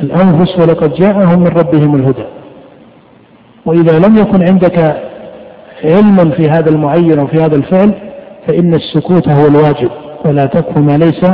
[0.03, 2.25] الأنفس ولقد جاءهم من ربهم الهدى.
[3.67, 4.97] وإذا لم يكن عندك
[5.85, 7.95] علم في هذا المعين أو في هذا الفعل
[8.47, 9.91] فإن السكوت هو الواجب
[10.25, 11.25] ولا تكف ما ليس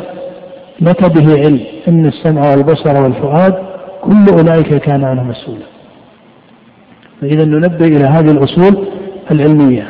[0.81, 1.61] لك به علم.
[1.89, 3.55] إن السمع والبصر والفؤاد
[4.03, 5.67] كل أولئك كان عنه مسؤولا.
[7.21, 8.87] فإذا ننبه إلى هذه الأصول
[9.31, 9.87] العلمية.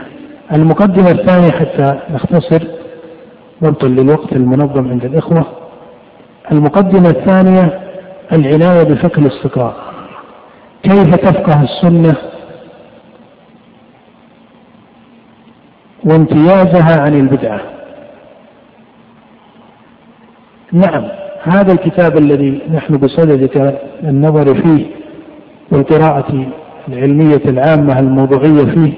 [0.53, 2.63] المقدمة الثانية حتى نختصر
[3.65, 5.45] ضبطا للوقت المنظم عند الإخوة.
[6.53, 7.88] المقدمة الثانية
[8.33, 9.77] العناية بفقه الاستقراء
[10.83, 12.17] كيف تفقه السنة؟
[16.05, 17.61] وامتيازها عن البدعة.
[20.73, 21.09] نعم
[21.43, 24.87] هذا الكتاب الذي نحن بصدد النظر فيه
[25.73, 26.47] والقراءة
[26.89, 28.93] العلمية العامة الموضوعية فيه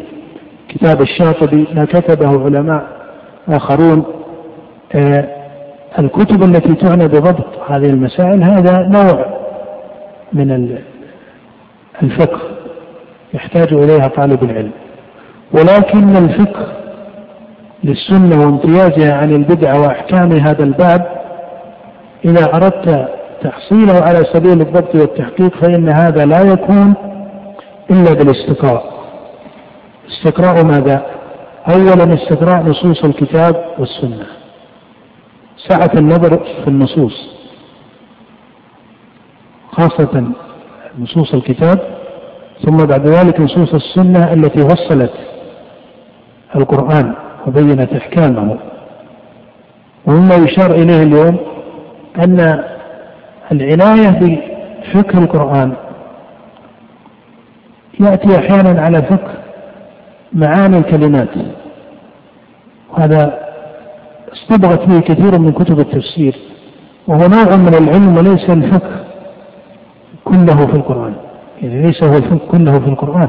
[0.69, 2.87] كتاب الشاطبي ما كتبه علماء
[3.49, 4.05] آخرون
[4.95, 5.40] آه
[5.99, 9.27] الكتب التي تعنى بضبط هذه المسائل هذا نوع
[10.33, 10.79] من
[12.03, 12.41] الفقه
[13.35, 14.71] يحتاج إليها طالب العلم.
[15.53, 16.67] ولكن الفقه
[17.85, 21.07] للسنة وامتيازها عن البدعة وأحكام هذا الباب
[22.25, 23.09] إذا أردت
[23.43, 26.95] تحصيله على سبيل الضبط والتحقيق فإن هذا لا يكون
[27.91, 28.85] إلا بالاستقراء.
[30.09, 31.07] استقراء ماذا؟
[31.69, 34.27] أولا استقراء نصوص الكتاب والسنة.
[35.69, 37.31] سعة النظر في النصوص.
[39.73, 40.33] خاصة
[40.99, 41.79] نصوص الكتاب
[42.65, 45.13] ثم بعد ذلك نصوص السنة التي وصلت
[46.57, 47.15] القرآن
[47.47, 48.59] وبينت أحكامه.
[50.07, 51.37] ومما يشار إليه اليوم
[52.25, 52.65] أن
[53.53, 54.41] العناية
[54.83, 55.73] بفقه القرآن
[58.01, 59.35] يأتي أحيانا على فقه
[60.33, 61.29] معاني الكلمات.
[62.91, 63.50] وهذا
[64.33, 66.37] استبغت به كثير من كتب التفسير
[67.09, 69.05] وهو نوع من العلم وليس الفقه
[70.25, 71.15] كله في القرآن.
[71.63, 73.29] يعني ليس هو الفقه كله في القرآن.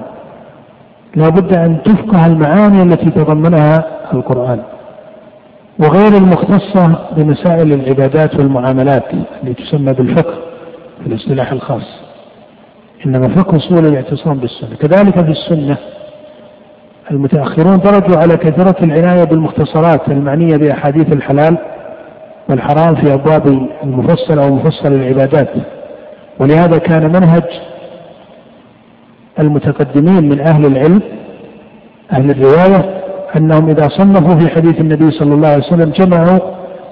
[1.15, 4.63] لا بد أن تفقه المعاني التي تضمنها القرآن.
[5.79, 9.03] وغير المختصة بمسائل العبادات والمعاملات
[9.41, 10.33] اللي تسمى بالفقه
[11.01, 11.87] في الاصطلاح الخاص.
[13.05, 14.75] إنما فقه أصول الاعتصام بالسنة.
[14.75, 15.77] كذلك في السنة
[17.11, 21.57] المتأخرون درجوا على كثرة العناية بالمختصرات المعنية بأحاديث الحلال
[22.49, 25.49] والحرام في أبواب المفصل أو مفصل العبادات.
[26.39, 27.43] ولهذا كان منهج
[29.39, 31.01] المتقدمين من أهل العلم
[32.13, 33.01] أهل الرواية
[33.35, 36.39] أنهم إذا صنفوا في حديث النبي صلى الله عليه وسلم جمعوا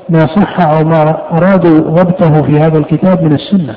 [0.10, 3.76] ما صح أو ما أرادوا ضبطه في هذا الكتاب من السنة.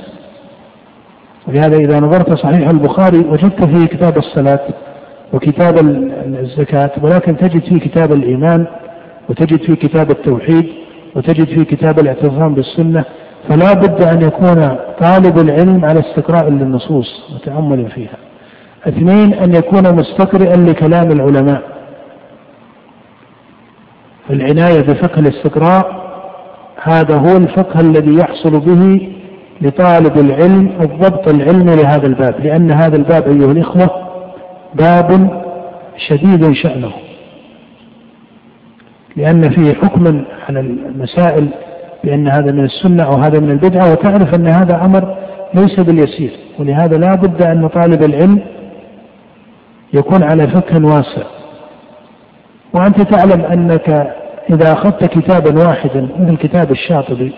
[1.48, 4.60] ولهذا إذا نظرت صحيح البخاري وجدت فيه كتاب الصلاة.
[5.32, 5.78] وكتاب
[6.40, 8.66] الزكاة ولكن تجد فيه كتاب الإيمان
[9.28, 10.66] وتجد فيه كتاب التوحيد
[11.16, 13.04] وتجد فيه كتاب الاعتصام بالسنة
[13.48, 18.16] فلا بد أن يكون طالب العلم على استقراء للنصوص وتأمل فيها.
[18.88, 21.62] اثنين أن يكون مستقرئا لكلام العلماء.
[24.30, 26.02] العناية بفقه الاستقراء
[26.82, 29.08] هذا هو الفقه الذي يحصل به
[29.60, 34.11] لطالب العلم الضبط العلمي لهذا الباب لأن هذا الباب أيها الإخوة
[34.74, 35.42] باب
[35.96, 36.92] شديد شأنه
[39.16, 41.48] لأن فيه حكم على المسائل
[42.04, 45.16] بأن هذا من السنة أو هذا من البدعة وتعرف أن هذا أمر
[45.54, 48.40] ليس باليسير ولهذا لا بد أن طالب العلم
[49.92, 51.22] يكون على فقه واسع.
[52.72, 54.14] وأنت تعلم أنك
[54.50, 57.32] إذا أخذت كتابا واحدا مثل كتاب الشاطبي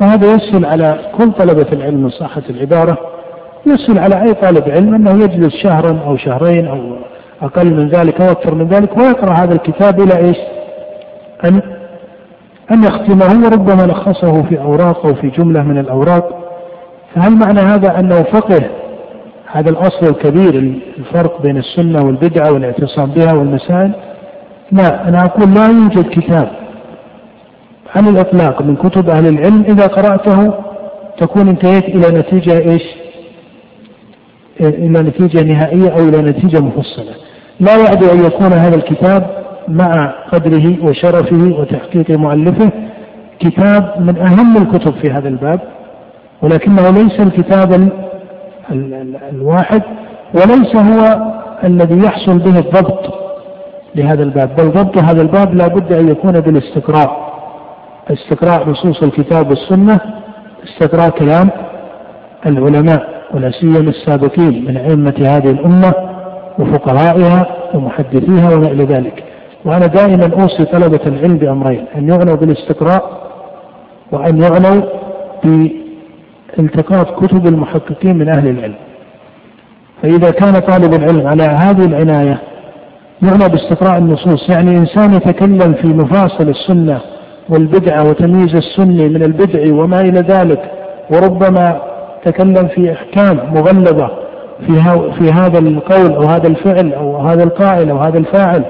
[0.00, 3.15] فهذا يسهل على كل طلبة العلم من صحة العبارة
[3.66, 6.96] يسهل على أي طالب علم أنه يجلس شهرا أو شهرين أو
[7.42, 10.36] أقل من ذلك أو أكثر من ذلك ويقرأ هذا الكتاب إلى إيش؟
[11.44, 11.60] أن
[12.70, 16.46] أن يختمه وربما لخصه في أوراق أو في جملة من الأوراق
[17.14, 18.60] فهل معنى هذا أنه فقه
[19.52, 20.54] هذا الأصل الكبير
[20.98, 23.92] الفرق بين السنة والبدعة والاعتصام بها والمسائل
[24.72, 26.48] لا أنا أقول لا يوجد كتاب
[27.94, 30.54] على الإطلاق من كتب أهل العلم إذا قرأته
[31.18, 32.82] تكون انتهيت إلى نتيجة إيش؟
[34.60, 37.14] إلى نتيجة نهائية أو إلى نتيجة مفصلة.
[37.60, 42.70] لا يعدو أن يكون هذا الكتاب مع قدره وشرفه وتحقيق مؤلفه
[43.40, 45.60] كتاب من أهم الكتب في هذا الباب
[46.42, 47.90] ولكنه ليس الكتاب
[49.32, 49.82] الواحد
[50.34, 51.18] وليس هو
[51.64, 53.14] الذي يحصل به الضبط
[53.94, 54.56] لهذا الباب.
[54.56, 57.26] بل ضبط هذا الباب لا بد أن يكون بالاستقراء.
[58.10, 60.00] استقراء نصوص الكتاب والسنة
[60.64, 61.50] استقراء كلام
[62.46, 63.15] العلماء.
[63.34, 65.92] ولا سيما السابقين من أئمة هذه الأمة
[66.58, 69.24] وفقهائها ومحدثيها وما إلى ذلك.
[69.64, 73.02] وأنا دائما أوصي طلبة العلم بأمرين أن يعنوا بالاستقراء
[74.12, 74.82] وأن يعنوا
[76.56, 78.74] بالتقاط كتب المحققين من أهل العلم.
[80.02, 82.38] فإذا كان طالب العلم على هذه العناية
[83.22, 87.00] يعنى باستقراء النصوص يعني إنسان يتكلم في مفاصل السنة
[87.48, 90.70] والبدعة وتمييز السني من البدع وما إلى ذلك
[91.10, 91.80] وربما
[92.26, 94.10] تكلم في أحكام مغلظة
[94.66, 94.72] في
[95.18, 98.64] في هذا القول أو هذا الفعل أو هذا القائل أو هذا الفاعل.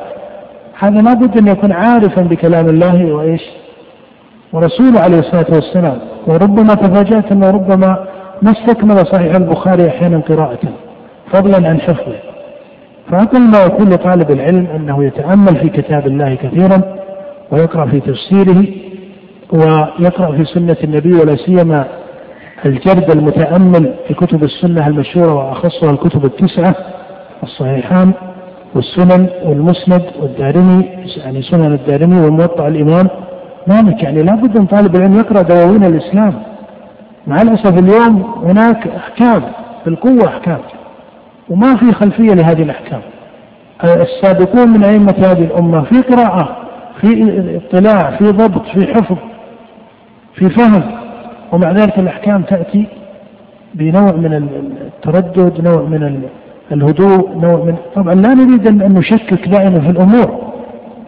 [0.78, 3.42] هذا لابد أن يكون عارفا بكلام الله وإيش؟
[4.52, 5.98] ورسوله عليه الصلاة والسلام.
[6.26, 8.06] وربما تفاجأت أنه ربما
[8.42, 10.58] ما استكمل صحيح البخاري أحيانا قراءة.
[11.32, 12.16] فضلا عن حفظه
[13.10, 16.82] فأقل ما يكون لطالب العلم أنه يتأمل في كتاب الله كثيرا
[17.50, 18.64] ويقرأ في تفسيره
[19.52, 21.84] ويقرأ في سنة النبي ولا سيما
[22.64, 26.74] الجرد المتأمل في كتب السنة المشهورة وأخصها الكتب التسعة
[27.42, 28.12] الصحيحان
[28.74, 30.84] والسنن والمسند والدارمي
[31.16, 33.08] يعني سنن الدارمي وموطأ الإمام.
[33.66, 36.34] مالك يعني لابد أن طالب العلم يقرأ دواوين الإسلام.
[37.26, 39.42] مع الأسف اليوم هناك أحكام
[39.84, 40.58] بالقوة أحكام.
[41.50, 43.00] وما في خلفية لهذه الأحكام.
[43.84, 46.56] السابقون من أئمة هذه الأمة في قراءة
[47.00, 49.16] في اطلاع في ضبط في حفظ
[50.34, 51.05] في فهم.
[51.52, 52.86] ومع ذلك الأحكام تأتي
[53.74, 54.32] بنوع من
[54.86, 56.22] التردد نوع من
[56.72, 60.46] الهدوء نوع من طبعا لا نريد أن نشكك دائما في الأمور.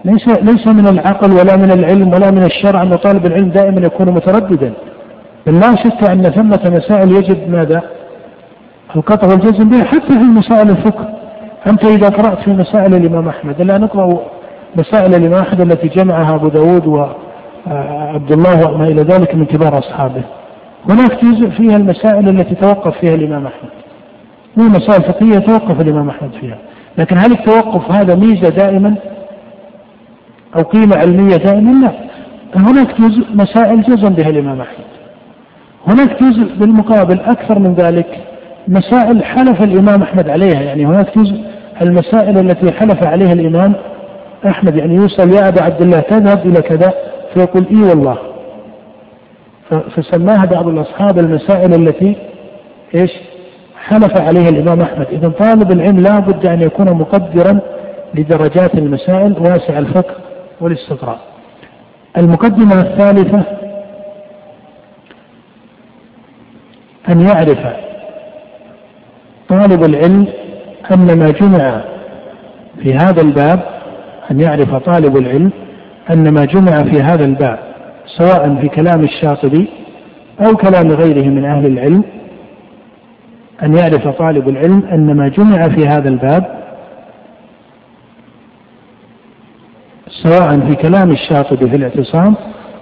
[0.04, 4.10] ليس ليس من العقل ولا من العلم ولا من الشرع أن طالب العلم دائما يكون
[4.10, 4.72] مترددا.
[5.46, 7.82] بل لا شك أن ثمة مسائل يجب ماذا؟
[8.96, 11.08] القطع والجزم بها حتى في مسائل الفقه.
[11.66, 14.20] أنت إذا قرأت في مسائل الإمام أحمد لا نقرأ
[14.76, 16.86] مسائل الإمام أحمد التي جمعها أبو داود
[17.66, 20.22] وعبد الله وما إلى ذلك من كبار أصحابه.
[20.88, 23.70] هناك جزء فيها المسائل التي توقف فيها الإمام أحمد.
[24.56, 26.58] مو مسائل فقهية توقف الإمام أحمد فيها.
[26.98, 28.94] لكن هل التوقف هذا ميزة دائما؟
[30.56, 31.92] أو قيمة علمية دائما؟ لا.
[32.60, 34.84] هناك جزء مسائل جزم بها الإمام أحمد.
[35.86, 38.18] هناك جزء بالمقابل أكثر من ذلك
[38.68, 40.60] مسائل حلف الإمام أحمد عليها.
[40.62, 41.40] يعني هناك جزء
[41.82, 43.74] المسائل التي حلف عليها الإمام
[44.46, 44.76] أحمد.
[44.76, 46.92] يعني يسأل يا أبا عبد الله تذهب إلى كذا
[47.34, 48.18] فيقول إي والله.
[49.96, 52.16] فسماها بعض الأصحاب المسائل التي
[52.94, 53.10] إيش؟
[53.84, 55.06] حلف عليها الإمام أحمد.
[55.12, 57.60] إذا طالب العلم لا بد أن يكون مقدرا
[58.14, 60.14] لدرجات المسائل واسع الفقه
[60.60, 61.20] والاستقراء.
[62.16, 63.42] المقدمة الثالثة
[67.08, 67.58] أن يعرف
[69.48, 70.26] طالب العلم
[70.90, 71.80] أن ما جمع
[72.82, 73.60] في هذا الباب
[74.30, 75.50] أن يعرف طالب العلم
[76.10, 77.58] أن ما جمع في هذا الباب
[78.06, 79.68] سواء في كلام الشاطبي
[80.46, 82.04] أو كلام غيره من أهل العلم
[83.62, 86.58] أن يعرف طالب العلم أن ما جمع في هذا الباب
[90.22, 92.34] سواء في كلام الشاطبي في الاعتصام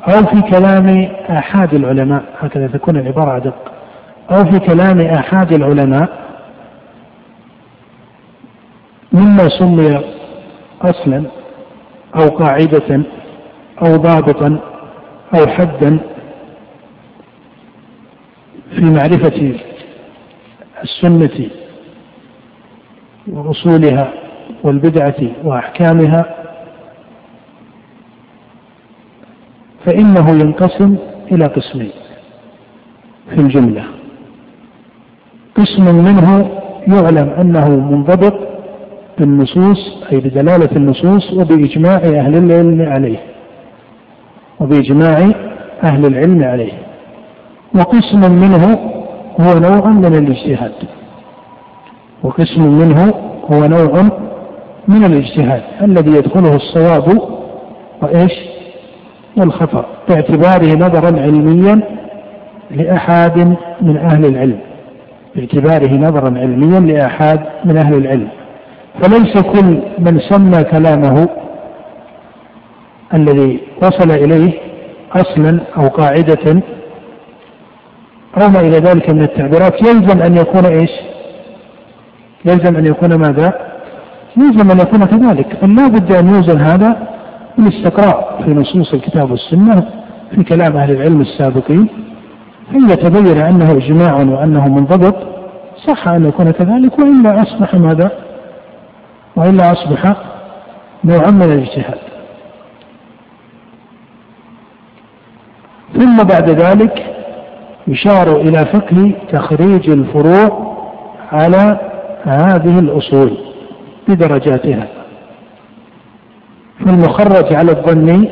[0.09, 3.73] أو في كلام آحاد العلماء هكذا تكون العبارة أدق
[4.31, 6.09] أو في كلام آحاد العلماء
[9.13, 10.01] مما سمي
[10.83, 11.23] أصلا
[12.17, 13.03] أو قاعدة
[13.83, 14.59] أو ضابطا
[15.35, 15.99] أو حدا
[18.77, 19.55] في معرفة
[20.83, 21.49] السنة
[23.29, 24.13] وأصولها
[24.65, 26.35] والبدعة وأحكامها
[29.87, 30.97] فإنه ينقسم
[31.33, 31.91] إلى قسمين
[33.31, 33.85] في الجملة.
[35.55, 36.51] قسم منه
[36.89, 38.56] يعلم أنه منضبط
[39.19, 43.19] بالنصوص أي بدلالة النصوص وبإجماع أهل العلم عليه.
[44.61, 45.31] وبإجماع
[45.85, 46.73] أهل العلم عليه.
[47.75, 48.79] وقسم منه
[49.41, 50.73] هو نوع من الاجتهاد.
[52.23, 53.15] وقسم منه
[53.53, 54.03] هو نوع
[54.89, 55.63] من الاجتهاد.
[55.83, 57.21] الذي يدخله الصواب
[58.03, 58.33] وإيش؟
[59.37, 59.87] والخطأ.
[60.09, 61.81] باعتباره نظرا علميا
[62.71, 64.59] لأحد من أهل العلم.
[65.37, 68.29] باعتباره نظرا علميا لأحد من أهل العلم.
[69.03, 71.29] فليس كل من سمى كلامه
[73.15, 74.53] الذي وصل إليه
[75.13, 76.63] أصلا أو قاعدة
[78.37, 80.91] أو ما إلى ذلك من التعبيرات يلزم أن يكون إيش؟
[82.45, 83.53] يلزم أن يكون ماذا؟
[84.37, 87.09] يلزم أن يكون كذلك بل لا بد أن يوزن هذا
[87.59, 89.89] بالاستقراء في نصوص الكتاب والسنة
[90.31, 91.89] في كلام أهل العلم السابقين
[92.75, 95.17] إن يتبين أنه إجماع وأنه منضبط
[95.87, 98.26] صح أن يكون كذلك وإلا أصبح ماذا؟
[99.37, 100.17] وإلا أصبح
[101.05, 101.99] نوعا من الاجتهاد.
[105.95, 107.15] ثم بعد ذلك
[107.89, 110.77] يشار إلى فقه تخريج الفروع
[111.33, 111.81] على
[112.23, 113.39] هذه الأصول
[114.09, 114.89] بدرجاتها.
[116.81, 118.31] فالمخرج على الظني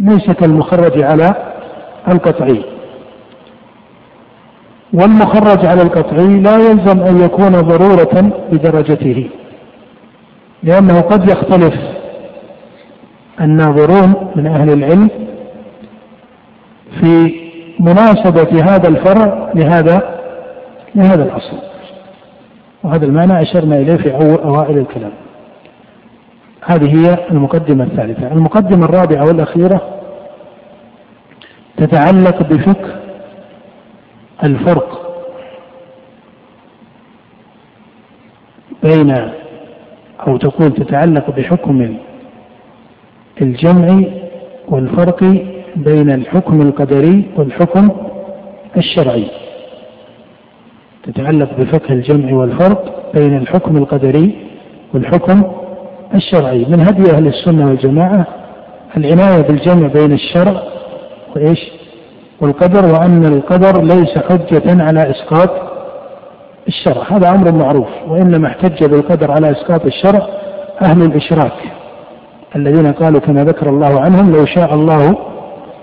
[0.00, 1.34] ليس كالمخرج على
[2.08, 2.75] القطعي.
[4.96, 9.30] والمخرج على القطعي لا يلزم أن يكون ضرورة بدرجته
[10.62, 11.74] لأنه قد يختلف
[13.40, 15.08] الناظرون من أهل العلم
[17.00, 17.34] في
[17.80, 20.16] مناسبة هذا الفرع لهذا
[20.94, 21.56] لهذا الأصل.
[22.82, 25.12] وهذا المعنى أشرنا إليه في أوائل الكلام.
[26.64, 28.32] هذه هي المقدمة الثالثة.
[28.32, 29.80] المقدمة الرابعة والأخيرة
[31.76, 33.05] تتعلق بفقه
[34.44, 35.02] الفرق
[38.82, 39.30] بين
[40.26, 41.96] أو تكون تتعلق بحكم
[43.42, 44.02] الجمع
[44.68, 45.24] والفرق
[45.76, 47.88] بين الحكم القدري والحكم
[48.76, 49.26] الشرعي.
[51.02, 54.46] تتعلق بفقه الجمع والفرق بين الحكم القدري
[54.94, 55.42] والحكم
[56.14, 56.64] الشرعي.
[56.64, 58.26] من هدي أهل السنة والجماعة
[58.96, 60.62] العناية بالجمع بين الشرع
[61.36, 61.58] وإيش؟
[62.40, 65.50] والقدر وأن القدر ليس حجة على إسقاط
[66.68, 67.02] الشرع.
[67.10, 70.26] هذا أمر معروف وإنما احتج بالقدر على إسقاط الشرع
[70.82, 71.52] أهل الإشراك
[72.56, 75.16] الذين قالوا كما ذكر الله عنهم لو شاء الله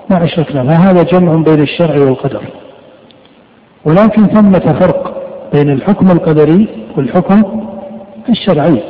[0.10, 0.64] ما أشركنا.
[0.64, 2.42] فهذا جمع بين الشرع والقدر.
[3.86, 5.14] ولكن ثمة فرق
[5.54, 7.44] بين الحكم القدري والحكم
[8.30, 8.84] الشرعي.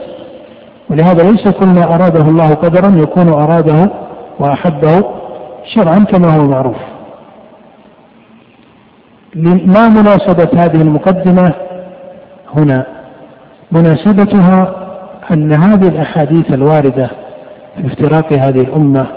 [0.90, 3.90] ولهذا ليس كل ما أراده الله قدرا يكون أراده
[4.40, 5.04] وأحبه
[5.76, 6.93] شرعا كما هو معروف.
[9.36, 11.54] ما مناسبة هذه المقدمة
[12.56, 12.86] هنا
[13.72, 14.76] مناسبتها
[15.32, 17.10] أن هذه الأحاديث الواردة
[17.78, 19.08] في افتراق هذه الأمة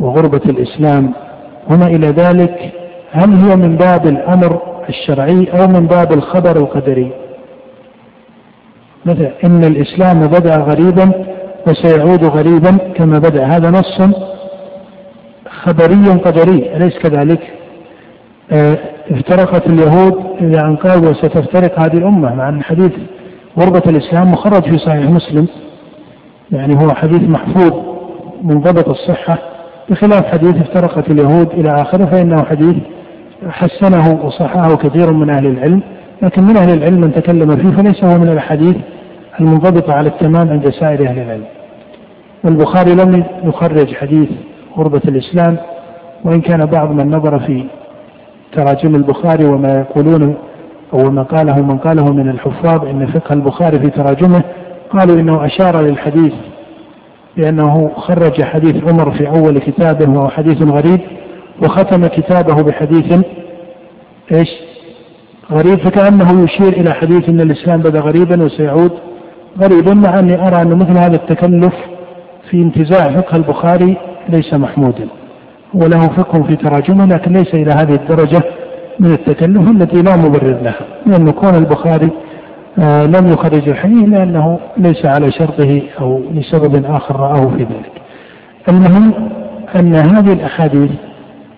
[0.00, 1.12] وغربة الإسلام
[1.70, 2.72] وما إلى ذلك
[3.12, 7.12] هل هي من باب الأمر الشرعي أو من باب الخبر القدري
[9.06, 11.12] مثلا إن الإسلام بدأ غريبا
[11.66, 14.00] وسيعود غريبا كما بدأ هذا نص
[15.48, 17.40] خبري قدري أليس كذلك؟
[18.52, 18.78] آه
[19.10, 22.92] افترقت اليهود إلى أن قالوا ستفترق هذه الأمة مع أن حديث
[23.58, 25.46] غربة الإسلام مخرج في صحيح مسلم
[26.52, 27.72] يعني هو حديث محفوظ
[28.42, 29.38] منضبط الصحة.
[29.90, 32.76] بخلاف حديث افترقت اليهود إلى آخره فإنه حديث
[33.48, 35.82] حسنه وصححه كثير من أهل العلم.
[36.22, 38.76] لكن من أهل العلم من تكلم فيه فليس هو من الأحاديث
[39.40, 41.44] المنضبطة على التمام عند سائر أهل العلم.
[42.44, 44.28] والبخاري لم يخرج حديث
[44.76, 45.56] غربة الإسلام
[46.24, 47.64] وإن كان بعض من نظر في
[48.58, 50.34] تراجم البخاري وما يقولون
[50.92, 54.42] أو ما قاله من قاله من الحفاظ إن فقه البخاري في تراجمه
[54.92, 56.32] قالوا إنه أشار للحديث
[57.36, 61.00] بأنه خرج حديث عمر في أول كتابه وهو حديث غريب
[61.62, 63.24] وختم كتابه بحديث
[64.32, 64.48] إيش؟
[65.52, 68.92] غريب فكأنه يشير إلى حديث أن الإسلام بدأ غريبا وسيعود
[69.60, 71.74] غريبا مع أني أرى أن مثل هذا التكلف
[72.50, 73.96] في انتزاع فقه البخاري
[74.28, 75.08] ليس محمودا
[75.74, 78.42] وله فقه في تراجمه لكن ليس إلى هذه الدرجة
[79.00, 80.80] من التكلف التي لا مبرر لها.
[81.06, 82.10] لأن كون البخاري
[82.78, 87.92] آه لم يخرج الحديث لأنه ليس على شرطه أو لسبب آخر رآه في ذلك.
[88.68, 89.14] المهم
[89.76, 90.90] أن هذه الأحاديث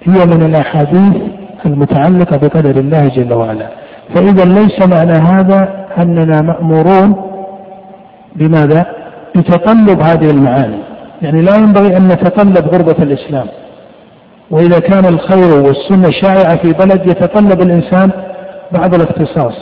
[0.04, 1.22] هي من الأحاديث
[1.66, 3.68] المتعلقة بقدر الله جل وعلا.
[4.14, 7.16] فإذا ليس معنى هذا أننا مأمورون
[8.36, 8.86] بماذا؟
[9.36, 10.78] بتطلب هذه المعاني.
[11.22, 13.46] يعني لا ينبغي أن نتطلب غربة الإسلام.
[14.50, 18.10] وإذا كان الخير والسنة شائعة في بلد يتطلب الإنسان
[18.72, 19.54] بعض الاختصاص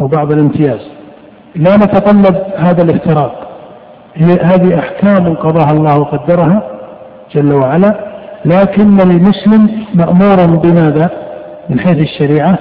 [0.00, 0.80] أو بعض الامتياز.
[1.54, 3.48] لا نتطلب هذا الافتراق
[4.42, 6.62] هذه أحكام قضاها الله وقدرها
[7.34, 7.94] جل وعلا
[8.44, 11.10] لكن المسلم مأمور بماذا؟
[11.70, 12.58] من حيث الشريعة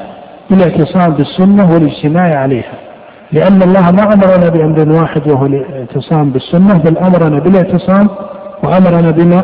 [0.49, 2.73] بالاعتصام بالسنة والاجتماع عليها.
[3.31, 8.07] لأن الله ما أمرنا بأمر واحد وهو الاعتصام بالسنة بل أمرنا بالاعتصام
[8.63, 9.43] وأمرنا بما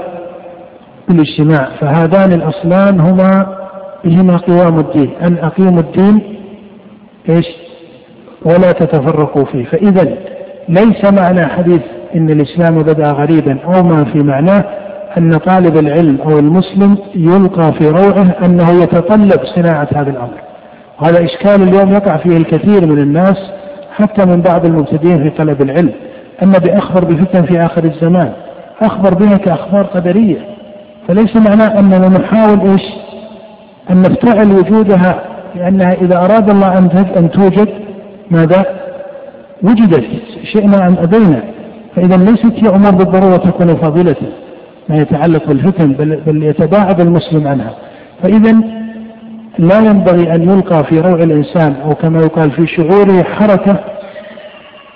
[1.09, 3.57] بالاجتماع فهذان الأصلان هما
[4.05, 5.09] بهما قوام الدين.
[5.21, 6.21] أن أقيموا الدين
[7.29, 7.45] إيش؟
[8.45, 9.65] ولا تتفرقوا فيه.
[9.65, 10.17] فإذا
[10.69, 11.81] ليس معنى حديث
[12.15, 14.63] إن الإسلام بدأ غريبا أو ما في معناه
[15.17, 20.37] أن طالب العلم أو المسلم يلقى في روعه أنه يتطلب صناعة هذا الأمر.
[21.01, 23.37] وهذا إشكال اليوم يقع فيه الكثير من الناس
[23.95, 25.91] حتى من بعض المبتدئين في طلب العلم.
[26.43, 28.31] النبي أخبر بفتن في آخر الزمان
[28.81, 30.52] أخبر بها كأخبار قدرية.
[31.07, 32.81] فليس معناه أننا نحاول إيش؟
[33.89, 35.23] أن نفتعل وجودها
[35.55, 36.77] لأنها إذا أراد الله
[37.17, 37.69] أن توجد
[38.31, 38.65] ماذا؟
[39.63, 40.05] وجدت
[40.53, 41.43] شئنا أم أبينا.
[41.95, 44.15] فإذا ليست هي أمور بالضرورة تكون فاضلة
[44.89, 47.73] ما يتعلق بالفتن بل, بل يتباعد المسلم عنها.
[48.23, 48.61] فإذا
[49.57, 53.75] لا ينبغي أن يلقى في روع الإنسان أو كما يقال في شعوره حركة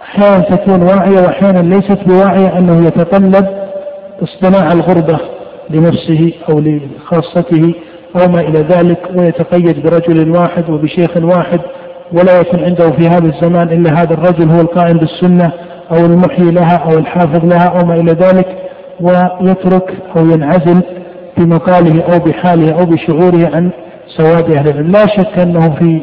[0.03, 3.47] أحيانا تكون واعية وأحيانا ليست بواعية أنه يتطلب
[4.23, 5.19] اصطناع الغربة.
[5.69, 7.73] لنفسه أو لخاصته
[8.15, 11.59] أو ما إلى ذلك ويتقيد برجل واحد وبشيخ واحد
[12.11, 15.51] ولا يكون عنده في هذا الزمان إلا هذا الرجل هو القائم بالسنة
[15.91, 18.57] أو المحيي لها أو الحافظ لها أو ما إلى ذلك
[19.01, 20.81] ويترك أو ينعزل
[21.37, 23.69] بمقاله أو بحاله أو بشعوره عن
[24.17, 24.91] سواد أهل العلم.
[24.91, 26.01] لا شك أنه في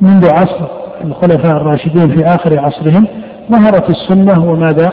[0.00, 0.66] منذ عصر
[1.04, 3.06] الخلفاء الراشدين في آخر عصرهم
[3.52, 4.92] ظهرت السنة وماذا؟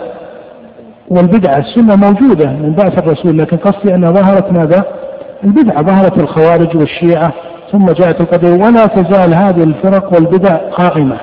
[1.10, 4.84] والبدعة السنة موجودة من بعث الرسول لكن قصدي أنها ظهرت ماذا؟
[5.44, 7.34] البدعة ظهرت الخوارج والشيعة
[7.72, 11.18] ثم جاءت القدر ولا تزال هذه الفرق والبدع قائمة.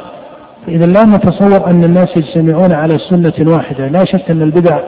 [0.69, 3.89] إذا لا نتصور أن الناس يجتمعون على سنة واحدة.
[3.89, 4.79] لا شك أن البدع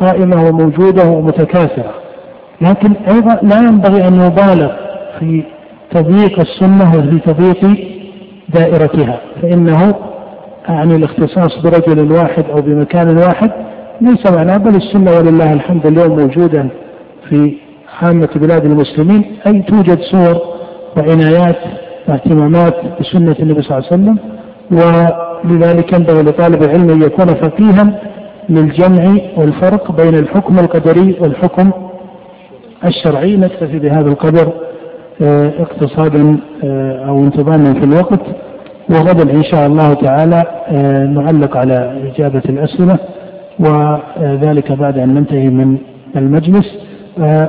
[0.00, 1.94] قائمة وموجودة ومتكاثرة.
[2.60, 4.72] لكن أيضا لا ينبغي أن نبالغ
[5.18, 5.44] في
[5.90, 7.78] تضييق السنة وفي تضييق
[8.48, 9.20] دائرتها.
[9.42, 9.94] فإنه
[10.68, 13.50] يعني الاختصاص برجل واحد أو بمكان واحد
[14.00, 16.66] ليس معناه بل السنة ولله الحمد اليوم موجودة
[17.28, 17.54] في
[18.02, 19.24] عامة بلاد المسلمين.
[19.46, 20.38] أي توجد صور
[20.96, 21.56] وعنايات
[22.08, 24.18] واهتمامات بسنة النبي صلى الله عليه وسلم
[24.70, 28.00] ولذلك ينبغي لطالب العلم أن يكون فقيها
[28.48, 31.70] للجمع والفرق بين الحكم القدري والحكم
[32.84, 33.36] الشرعي.
[33.36, 34.52] نكتفي بهذا القدر
[35.22, 38.20] آه، اقتصادا آه، أو انتظاما في الوقت
[38.90, 42.98] وغدا إن شاء الله تعالى آه، نعلق على إجابة الأسئلة.
[43.60, 45.78] وذلك بعد أن ننتهي من
[46.16, 46.78] المجلس.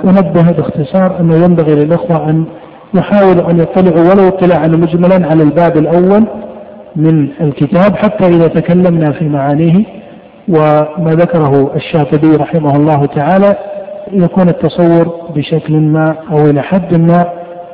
[0.05, 2.45] أنبه باختصار أنه ينبغي للإخوة أن
[2.93, 6.23] يحاولوا أن يطلعوا ولو اطلاعا مجملا على الباب الأول
[6.95, 9.85] من الكتاب حتى إذا تكلمنا في معانيه.
[10.47, 13.55] وما ذكره الشافعي رحمه الله تعالى
[14.11, 17.25] يكون التصور بشكل ما أو إلى حد ما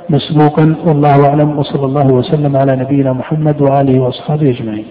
[0.10, 0.76] مسبوقا.
[0.86, 4.86] والله أعلم وصلى الله وسلم على نبينا محمد وآله وأصحابه أجمعين.